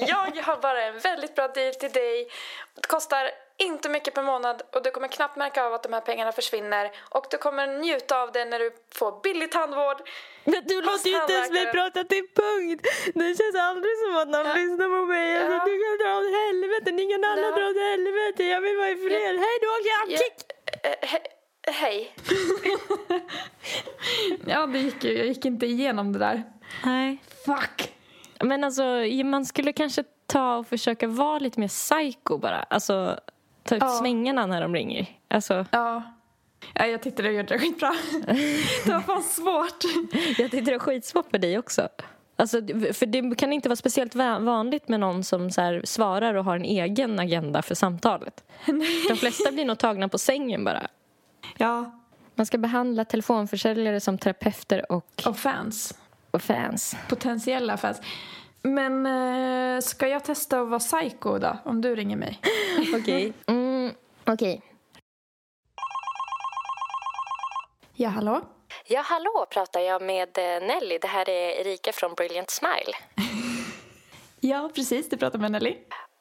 [0.08, 2.28] Jag har bara en väldigt bra deal till dig.
[2.74, 6.00] Det kostar inte mycket per månad och du kommer knappt märka av att de här
[6.00, 6.90] pengarna försvinner.
[7.10, 9.96] Och du kommer njuta av det när du får billig tandvård.
[10.44, 12.86] Men du låter ju inte ens mig prata till punkt.
[13.14, 15.38] Det känns aldrig som att någon lyssnar på mig.
[15.38, 15.64] Alltså, Ja.
[15.64, 17.56] Du kan dra åt helvete, ni kan alla Ja.
[17.56, 18.44] dra åt helvete.
[18.44, 19.36] Jag vill vara i fred.
[19.46, 20.36] Hej då, Ja, kick!
[20.82, 21.28] eh, he-
[21.72, 22.14] hej.
[24.46, 25.18] Ja, det gick ju.
[25.18, 26.42] Jag gick inte igenom det där.
[26.84, 27.22] Nej.
[27.46, 27.92] Fuck!
[28.40, 28.82] Men alltså,
[29.24, 32.62] man skulle kanske ta och försöka vara lite mer psycho bara.
[32.62, 33.18] Alltså,
[33.66, 33.88] ta ut Ja.
[33.88, 35.06] svängarna när de ringer.
[35.28, 36.02] Alltså, Ja.
[36.74, 37.92] ja jag tyckte du gjorde det skitbra.
[38.86, 39.84] det var fan svårt.
[40.38, 41.88] jag tyckte det var skitsvårt för dig också.
[42.38, 42.56] Alltså,
[42.92, 46.56] för det kan inte vara speciellt va- vanligt med någon som så svarar och har
[46.56, 48.44] en egen agenda för samtalet.
[49.08, 50.86] De flesta blir nog tagna på sängen bara.
[51.56, 52.00] Ja.
[52.34, 55.94] Man ska behandla telefonförsäljare som terapeuter och, Och fans.
[56.30, 56.96] och fans.
[57.08, 58.00] Potentiella fans.
[58.62, 61.56] Men eh, ska jag testa att vara psycho då?
[61.64, 62.40] Om du ringer mig.
[62.94, 63.32] Okej.
[63.46, 63.94] Mm,
[64.26, 64.62] okej.
[67.94, 68.40] Ja, hallå?
[68.86, 70.98] Ja, hallå, pratar jag med eh, Nelly.
[70.98, 72.96] Det här är Erika från Brilliant Smile.
[74.40, 75.08] Ja, precis.
[75.08, 75.76] Du pratar med Nelly.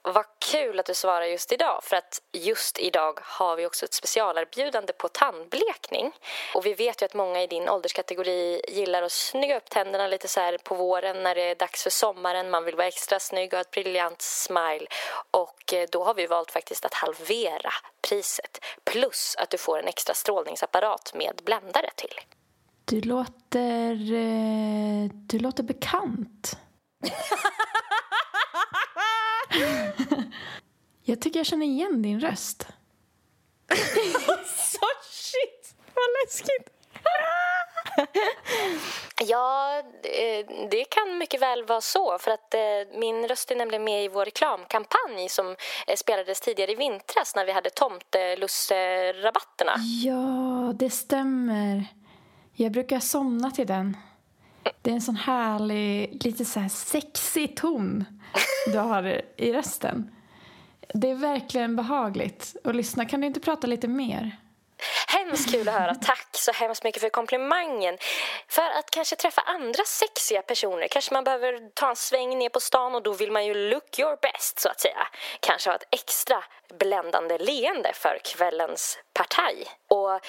[0.08, 3.94] Vad kul att du svarar just idag för att just idag har vi också ett
[3.94, 6.12] specialerbjudande på tandblekning.
[6.56, 10.28] Och vi vet ju att många i din ålderskategori gillar att snygga upp tänderna lite
[10.28, 12.50] så här på våren när det är dags för sommaren.
[12.50, 14.88] Man vill vara extra snygg och ha ett briljant smile.
[15.32, 17.72] Och eh, då har vi valt faktiskt att halvera
[18.10, 18.66] priset.
[18.84, 22.20] Plus att du får en extra strålningsapparat med bländare till.
[22.86, 23.92] Du låter...
[24.14, 26.58] Eh, du låter bekant.
[31.04, 32.68] jag tycker jag känner igen din röst.
[34.46, 35.76] Så shit!
[35.94, 36.70] Vad läskigt!
[39.22, 42.18] Ja, eh, det kan mycket väl vara så.
[42.20, 42.60] För att eh,
[43.00, 45.56] Min röst är nämligen med i vår reklamkampanj som
[45.88, 49.76] eh, spelades tidigare i vintras när vi hade tomtelusserabatterna.
[50.04, 51.86] Ja, det stämmer.
[52.54, 53.98] Jag brukar somna till den.
[54.82, 58.06] Det är en sån härlig, lite så här sexig ton
[58.72, 60.16] du har i rösten.
[60.94, 63.06] Det är verkligen behagligt att lyssna.
[63.06, 64.38] Kan du inte prata lite mer?
[65.08, 65.96] Hemskt kul att höra.
[65.96, 67.98] Tack så hemskt mycket för komplimangen.
[68.48, 72.60] För att kanske träffa andra sexiga personer kanske man behöver ta en sväng ner på
[72.60, 75.08] stan och då vill man ju look your best så att säga.
[75.40, 76.44] Kanske ha ett extra
[76.80, 79.68] bländande leende för kvällens partaj.
[80.06, 80.20] Och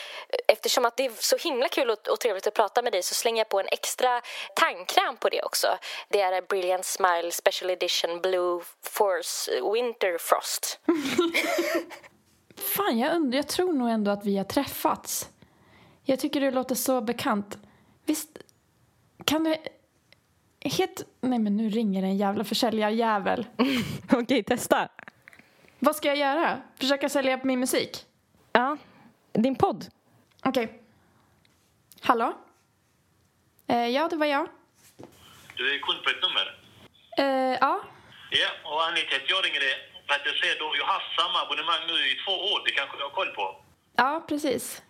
[0.49, 3.15] eftersom att det är så himla kul och, och trevligt att prata med dig så
[3.15, 4.21] slänger jag på en extra
[4.55, 5.67] tandkräm på det också.
[6.09, 10.81] Det är Brilliant Smile Special Edition Blue Force Winter Frost.
[12.77, 15.29] Fan, jag, undrar, jag tror nog ändå att vi har träffats.
[16.05, 17.59] Jag tycker det låter så bekant.
[18.05, 18.39] Visst,
[19.25, 19.59] kan det...
[20.61, 21.05] Het...
[21.21, 23.47] Nej, men nu ringer en jävla försäljarjävel.
[24.13, 24.89] Okej, testa.
[25.79, 26.63] Vad ska jag göra?
[26.79, 28.07] Försöka sälja min musik?
[28.53, 28.77] Ja,
[29.37, 29.85] din podd.
[30.45, 30.83] Okej.
[32.01, 32.29] Hallå?
[33.69, 34.49] Eh, ja, det var jag.
[35.57, 36.47] Du är kund på ett nummer.
[37.19, 37.75] Eh, ja.
[38.31, 39.61] Ja, och anledningen till att jag ringer
[40.07, 42.59] för att jag ser att du har haft samma abonnemang nu i två år.
[42.65, 43.47] Det kanske du har koll på?
[44.03, 44.83] Ja, precis.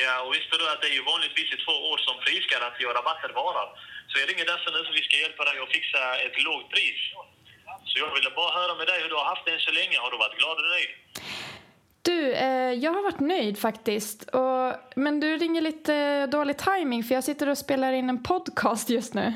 [0.00, 2.94] Ja, och visste du att det är ju vanligtvis i två år som prisgaranti och
[2.98, 3.68] rabatter varar.
[4.08, 7.00] Så jag ringer därför nu för vi ska hjälpa dig att fixa ett lågt pris.
[7.88, 9.96] Så jag ville bara höra med dig hur du har haft det än så länge.
[10.04, 10.92] Har du varit glad och nöjd?
[12.02, 14.28] Du, eh, jag har varit nöjd faktiskt.
[14.28, 18.90] Och, men du ringer lite dålig timing för jag sitter och spelar in en podcast
[18.90, 19.34] just nu.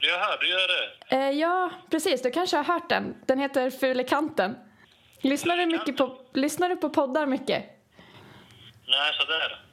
[0.00, 1.16] Jaha, du gör det?
[1.16, 2.22] Eh, ja, precis.
[2.22, 3.14] Du kanske har hört den.
[3.26, 4.56] Den heter Ful i kanten.
[5.20, 7.64] Lyssnar du, mycket på, lyssnar du på poddar mycket?
[8.88, 9.64] Nej, sådär.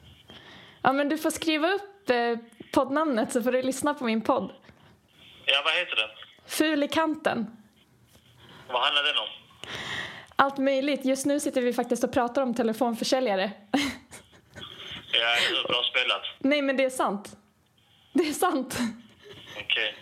[0.82, 2.36] Ja, men du får skriva upp eh,
[2.72, 4.52] poddnamnet så får du lyssna på min podd.
[5.44, 6.08] Ja, vad heter den?
[6.46, 7.56] Ful i kanten.
[8.68, 9.28] Vad handlar den om?
[10.42, 11.04] Allt möjligt.
[11.04, 13.50] Just nu sitter vi faktiskt och pratar om telefonförsäljare.
[15.12, 16.22] Ja, hur bra spelat.
[16.38, 17.36] Nej, men det är sant.
[18.12, 18.78] Det är sant.
[19.60, 19.94] Okej.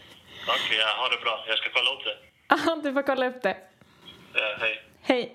[0.49, 1.45] Okej, ja, ha det bra.
[1.49, 2.17] Jag ska kolla upp det.
[2.49, 3.57] Ja, du får kolla upp det.
[4.35, 4.83] Ja, hej.
[5.03, 5.35] Hej.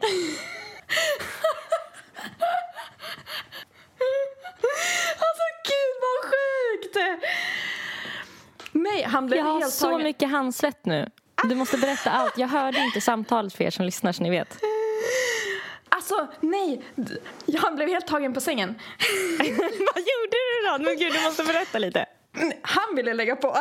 [5.26, 6.98] alltså gud vad sjukt!
[8.72, 10.04] Nej, han blev Jag har helt så tagen.
[10.04, 11.10] mycket handsvett nu.
[11.44, 12.38] Du måste berätta allt.
[12.38, 14.58] Jag hörde inte samtalet för er som lyssnar så ni vet.
[16.06, 16.82] Alltså nej,
[17.58, 18.68] han blev helt tagen på sängen.
[19.40, 20.84] Vad gjorde du då?
[20.84, 22.06] Men gud, du måste berätta lite.
[22.62, 23.48] Han ville lägga på.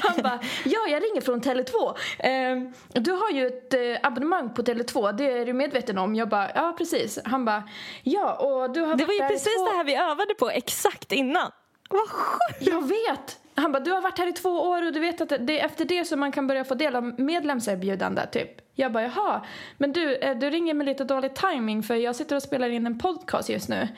[0.00, 1.96] Han bara, ja jag ringer från Tele2.
[2.18, 2.72] Eh,
[3.02, 6.14] du har ju ett eh, abonnemang på Tele2, det är du medveten om.
[6.14, 7.18] Jag bara, ja precis.
[7.24, 7.62] Han bara,
[8.02, 9.64] ja och du har Det var ju precis två...
[9.64, 11.50] det här vi övade på exakt innan.
[11.90, 12.56] Vad sjukt!
[12.60, 13.38] Jag vet!
[13.58, 15.64] Han bara, du har varit här i två år och du vet att det är
[15.64, 18.50] efter det som man kan börja få del av medlemserbjudande, typ.
[18.74, 19.44] Jag bara, jaha.
[19.78, 22.86] Men du, eh, du ringer med lite dålig timing för jag sitter och spelar in
[22.86, 23.88] en podcast just nu.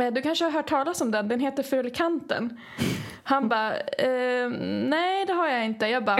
[0.00, 2.60] Eh, du kanske har hört talas om den, den heter Ful i kanten.
[3.22, 4.48] Han bara, eh,
[4.88, 5.86] nej det har jag inte.
[5.86, 6.18] Jag bara,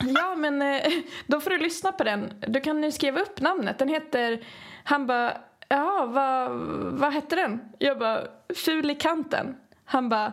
[0.00, 0.92] ja men eh,
[1.26, 2.32] då får du lyssna på den.
[2.48, 3.78] Du kan nu skriva upp namnet.
[3.78, 4.44] Den heter,
[4.84, 5.32] han bara,
[5.68, 6.50] ja vad,
[6.98, 7.60] vad hette den?
[7.78, 8.22] Jag bara,
[8.54, 9.56] Ful i kanten.
[9.84, 10.32] Han bara,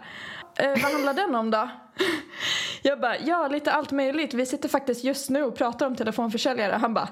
[0.55, 1.69] eh, vad handlar den om då?
[2.81, 4.33] Jag bara, ja lite allt möjligt.
[4.33, 6.73] Vi sitter faktiskt just nu och pratar om telefonförsäljare.
[6.73, 7.09] Han bara,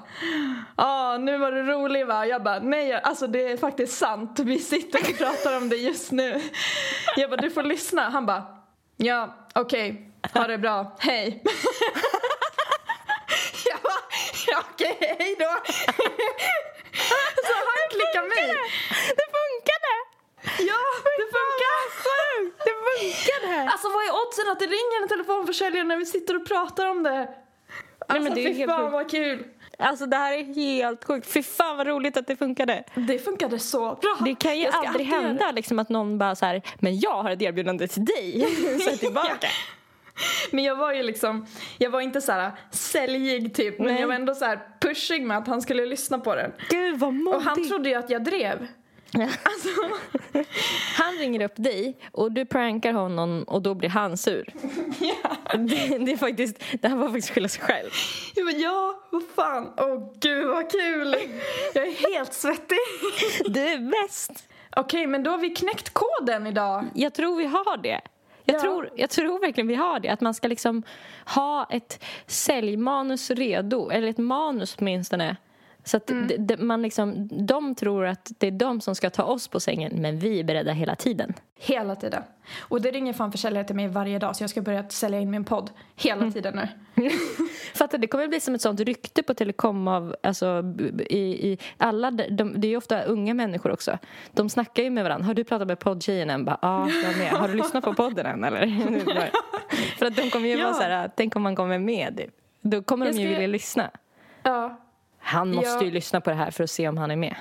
[0.76, 2.26] ja nu var du rolig va?
[2.26, 4.38] Jag bara, nej alltså det är faktiskt sant.
[4.38, 6.40] Vi sitter och pratar om det just nu.
[7.16, 8.08] Jag bara, du får lyssna.
[8.08, 8.46] Han bara,
[8.96, 11.42] ja okej, ha det bra, hej.
[13.66, 14.02] Jag bara,
[14.46, 15.52] ja okej, hej då.
[17.46, 18.54] Så han klickar mig.
[19.18, 19.94] Det funkade!
[20.58, 20.80] Ja,
[21.18, 21.63] det funkar.
[22.38, 22.62] Sjukt!
[22.64, 23.70] Det funkade!
[23.70, 27.02] Alltså vad är oddsen att det ringer en telefonförsäljare när vi sitter och pratar om
[27.02, 27.28] det?
[28.08, 28.92] Alltså men det är fy helt fan sjukt.
[28.92, 29.44] vad kul.
[29.78, 31.26] Alltså det här är helt sjukt.
[31.26, 32.84] Fy fan vad roligt att det funkade.
[32.94, 34.16] Det funkade så bra.
[34.24, 37.42] Det kan ju aldrig hända liksom, att någon bara så här, men jag har ett
[37.42, 38.46] erbjudande till dig.
[38.80, 39.48] Så tillbaka.
[40.50, 41.46] Men jag var ju liksom,
[41.78, 44.00] jag var inte så här säljig typ, men Nej.
[44.00, 46.52] jag var ändå så här pushig med att han skulle lyssna på den.
[46.70, 47.36] Gud vad modigt.
[47.36, 48.66] Och han trodde ju att jag drev.
[49.22, 49.68] Alltså,
[50.96, 54.52] Han ringer upp dig och du prankar honom och då blir han sur.
[55.58, 57.90] Det, det, är faktiskt, det här var faktiskt skylla sig själv.
[58.34, 61.16] jag bara, ja, vad fan, åh gud vad kul.
[61.74, 62.78] Jag är helt svettig.
[63.46, 64.30] Du är bäst.
[64.76, 66.84] Okej, men då har vi knäckt koden idag.
[66.94, 68.00] Jag tror vi har det.
[68.44, 68.60] Jag, Ja.
[68.60, 70.08] tror, jag tror verkligen vi har det.
[70.08, 70.82] Att man ska liksom
[71.26, 73.90] ha ett säljmanus redo.
[73.90, 75.36] Eller ett manus åtminstone.
[75.86, 76.26] Så Mm.
[76.26, 79.60] det, det, man liksom, de tror att det är de som ska ta oss på
[79.60, 81.34] sängen men vi är beredda hela tiden.
[81.58, 82.22] Hela tiden.
[82.60, 85.30] Och det ringer fan försäljare till mig varje dag så jag ska börja sälja in
[85.30, 86.60] min podd hela tiden
[86.94, 87.10] nu.
[87.74, 90.62] Fattar, det kommer bli som ett sånt rykte på telekom av, alltså,
[91.10, 91.18] i,
[91.52, 93.98] i alla, de, det är ju ofta unga människor också.
[94.32, 95.26] De snackar ju med varandra.
[95.26, 96.48] Har du pratat med poddtjejen än?
[96.62, 97.30] Ja, jag med.
[97.32, 98.66] Har du lyssnat på podden än eller?
[99.98, 100.64] För att de kommer ju Ja.
[100.64, 102.20] vara så här, tänk om man kommer med.
[102.60, 103.90] Då kommer Jag de ju ska- vilja lyssna.
[104.42, 104.80] Ja.
[105.24, 105.82] Han måste Ja.
[105.84, 107.34] ju lyssna på det här för att se om han är med.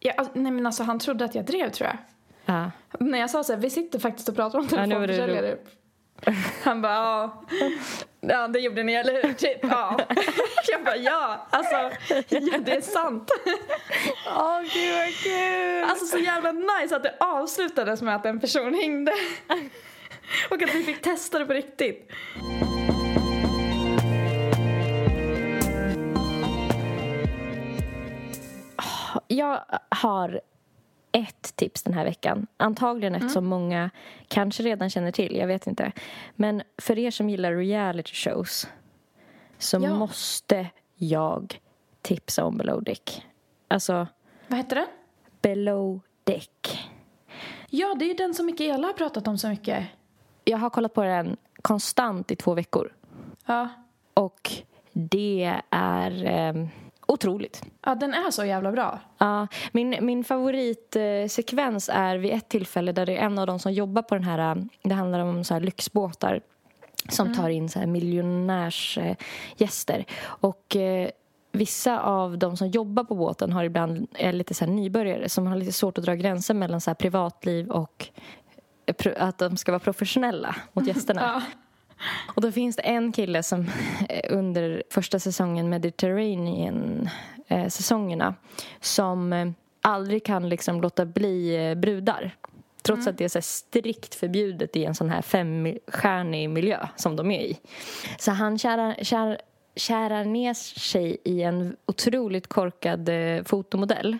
[0.00, 1.96] ja alltså, nej men alltså han trodde att jag drev tror jag.
[2.44, 2.70] Ja.
[3.00, 5.56] När jag sa så här, vi sitter faktiskt och pratar om Ja, telefonförsäljare.
[6.64, 7.42] Han bara, ja.
[8.20, 9.32] Ja, det gjorde ni, eller hur?
[9.32, 10.00] Typ, ja.
[10.72, 11.46] Jag bara, ja.
[11.50, 11.74] Alltså,
[12.28, 13.30] ja, det är sant.
[14.26, 15.84] Åh, oh, gud vad kul!
[15.90, 19.12] Alltså så jävla nice att det avslutades med att en person hängde.
[20.50, 22.10] Och att vi fick testa det på riktigt.
[29.32, 30.40] Jag har
[31.12, 32.46] ett tips den här veckan.
[32.56, 33.32] Antagligen ett mm.
[33.32, 33.90] som många
[34.28, 35.36] kanske redan känner till.
[35.36, 35.92] Jag vet inte.
[36.34, 38.68] Men för er som gillar reality shows
[39.58, 39.94] så ja.
[39.94, 41.60] måste jag
[42.02, 43.26] tipsa om Below Deck.
[43.68, 44.06] Alltså...
[44.48, 44.86] Vad heter den?
[45.42, 46.88] Below Deck.
[47.68, 49.86] Ja, det är den som Mikaela har pratat om så mycket.
[50.44, 52.92] Jag har kollat på den konstant i två veckor.
[53.46, 53.68] Ja.
[54.14, 54.50] Och
[54.92, 56.24] det är...
[56.24, 56.66] Eh,
[57.10, 57.62] otroligt.
[57.82, 59.00] Ja, den är så jävla bra.
[59.18, 63.72] Ja, min, min favoritsekvens är vid ett tillfälle där det är en av de som
[63.72, 66.40] jobbar på den här, det handlar om så här lyxbåtar
[67.08, 67.38] som mm.
[67.38, 70.04] tar in så här miljonärsgäster.
[70.22, 71.10] Och eh,
[71.52, 75.56] vissa av de som jobbar på båten har ibland, är lite så nybörjare som har
[75.56, 78.08] lite svårt att dra gränser mellan så privatliv och
[78.86, 81.20] eh, att de ska vara professionella mot gästerna.
[81.22, 81.42] ja.
[82.34, 83.70] Och då finns det en kille som
[84.08, 88.34] eh, under första säsongen Mediterranean-säsongerna eh,
[88.80, 92.36] som eh, aldrig kan liksom låta bli brudar.
[92.82, 93.10] Trots mm.
[93.10, 97.40] att det är så strikt förbjudet i en sån här femstjärnig miljö som de är
[97.40, 97.58] i.
[98.18, 99.40] Så han kärar, kär,
[99.76, 103.10] kärar ner sig i en otroligt korkad
[103.44, 104.18] fotomodell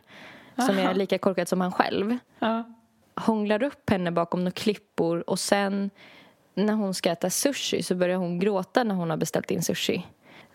[0.57, 0.69] Aha.
[0.69, 2.19] som är lika korkad som han själv.
[2.39, 2.65] Ja.
[3.15, 5.91] Hånglar upp henne bakom några klippor och sen
[6.55, 10.07] när hon ska äta sushi så börjar hon gråta när hon har beställt in sushi.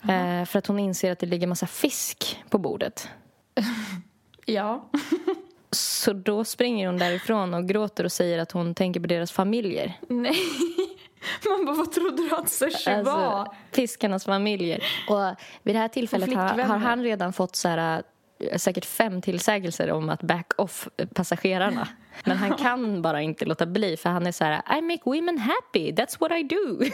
[0.02, 3.08] Eh, för att hon inser att det ligger massa fisk på bordet.
[4.44, 4.90] ja.
[5.70, 9.98] så då springer hon därifrån och gråter och säger att hon tänker på deras familjer.
[10.08, 10.36] Nej.
[11.48, 13.54] Man bara, vad trodde du att sushi alltså, var?
[13.72, 14.82] Fiskarnas familjer.
[15.08, 18.02] Och vid det här tillfället har, har, han redan fått så här,
[18.40, 21.88] eh, säkert fem tillsägelser om att back off passagerarna.
[22.24, 25.38] Men han kan bara inte låta bli för han är så här I make women
[25.38, 26.84] happy, that's what I do.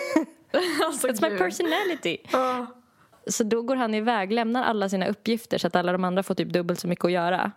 [0.86, 2.18] alltså, that's my personality.
[3.26, 6.34] Så då går han iväg, lämnar alla sina uppgifter så att alla de andra får
[6.34, 7.52] typ dubbelt så mycket att göra.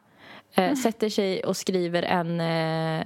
[0.54, 0.76] Eh, mm.
[0.76, 3.06] Sätter sig och skriver en eh,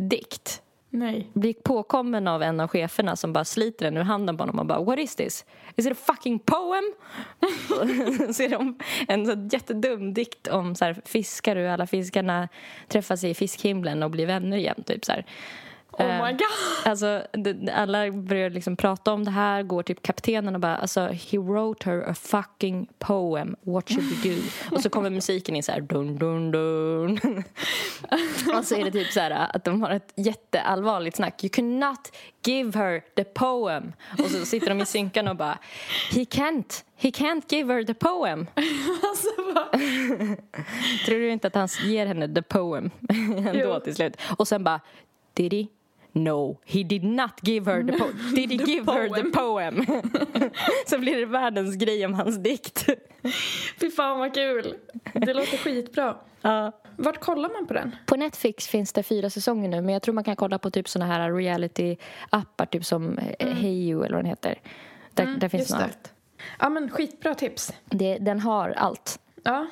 [0.00, 0.62] dikt
[0.92, 1.30] Nej.
[1.32, 4.66] Blir påkommen av en av cheferna som bara sliter den ur handen på honom och
[4.66, 5.44] bara What is this?
[5.76, 6.92] Is it a fucking poem?
[8.34, 8.74] så är det
[9.08, 12.48] en så jättedum dikt om så här, fiskar hur alla fiskarna
[12.88, 14.82] träffas i fiskhimlen och blir vänner igen.
[14.86, 15.26] Typ så här.
[16.00, 16.86] Oh my eh, god!
[16.86, 17.22] Alltså,
[17.72, 21.90] alla börjar liksom prata om det här, går till kaptenen och bara alltså, he wrote
[21.90, 24.42] her a fucking poem, what should we do?
[24.70, 27.12] och så kommer musiken in så här dun dun dun.
[28.58, 31.44] och så är det typ så här att de har ett jätteallvarligt snack.
[31.44, 32.12] You cannot
[32.46, 33.92] give her the poem.
[34.18, 35.58] Och så sitter de i synkan och bara
[36.10, 38.46] he can't, he can't give her the poem.
[39.02, 39.28] alltså,
[41.06, 42.90] Tror du inte att han ger henne the poem
[43.36, 43.80] ändå jo.
[43.80, 44.16] till slut?
[44.36, 44.80] Och sen bara
[45.34, 45.66] did he?
[46.12, 48.16] No, he did not give her the poem.
[48.34, 49.14] Did he the give poem.
[49.14, 49.86] her the poem?
[50.86, 52.86] så blir det världens grej om hans dikt.
[53.80, 54.74] Fy fan vad kul.
[55.12, 56.16] Det låter skitbra.
[56.42, 56.72] Ja.
[56.96, 57.96] Vart kollar man på den?
[58.06, 60.88] På Netflix finns det fyra säsonger nu men jag tror man kan kolla på typ
[60.88, 63.56] såna här reality-appar typ som eh, mm.
[63.56, 64.60] Heyo eller vad den heter.
[65.14, 66.12] Där, mm, där finns nog allt.
[66.58, 67.72] Ja men skitbra tips.
[67.84, 69.20] Det, den har allt.
[69.42, 69.66] Ja.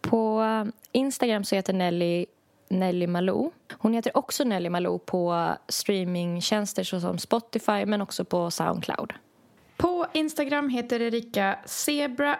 [0.00, 0.44] På
[0.92, 2.26] Instagram så heter Nelly
[2.68, 3.50] Nelly Malou.
[3.78, 9.12] Hon heter också Nelly Malou på streamingtjänster såsom Spotify men också på Soundcloud.
[9.76, 12.38] På Instagram heter Erika zebra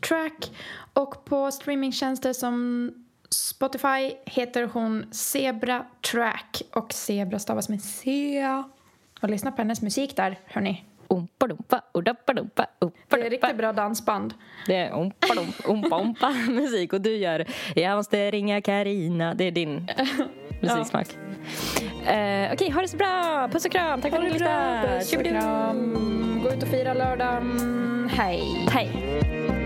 [0.00, 0.50] track
[0.92, 2.90] och på streamingtjänster som
[3.30, 8.42] Spotify heter hon Zebra Track och Zebra stavas med C.
[9.22, 10.84] Och lyssna på hennes musik där, hörni.
[11.08, 12.66] Ompa dumpa, odappa dumpa,
[13.08, 14.34] Det är riktigt bra dansband.
[14.66, 17.44] Det är ompa dumpa, ompa ompa musik och du gör
[17.74, 19.34] Jag måste ringa Karina.
[19.34, 19.88] Det är din
[20.60, 21.06] musiksmak.
[22.04, 22.12] Ja.
[22.12, 23.48] Uh, Okej, okay, ha det så bra.
[23.52, 24.00] Puss och kram.
[24.00, 24.98] Tack för att du lyssnade.
[24.98, 26.40] Puss och kram.
[26.42, 28.10] Gå ut och fira lördagen.
[28.12, 28.66] Hej.
[28.70, 29.65] Hej.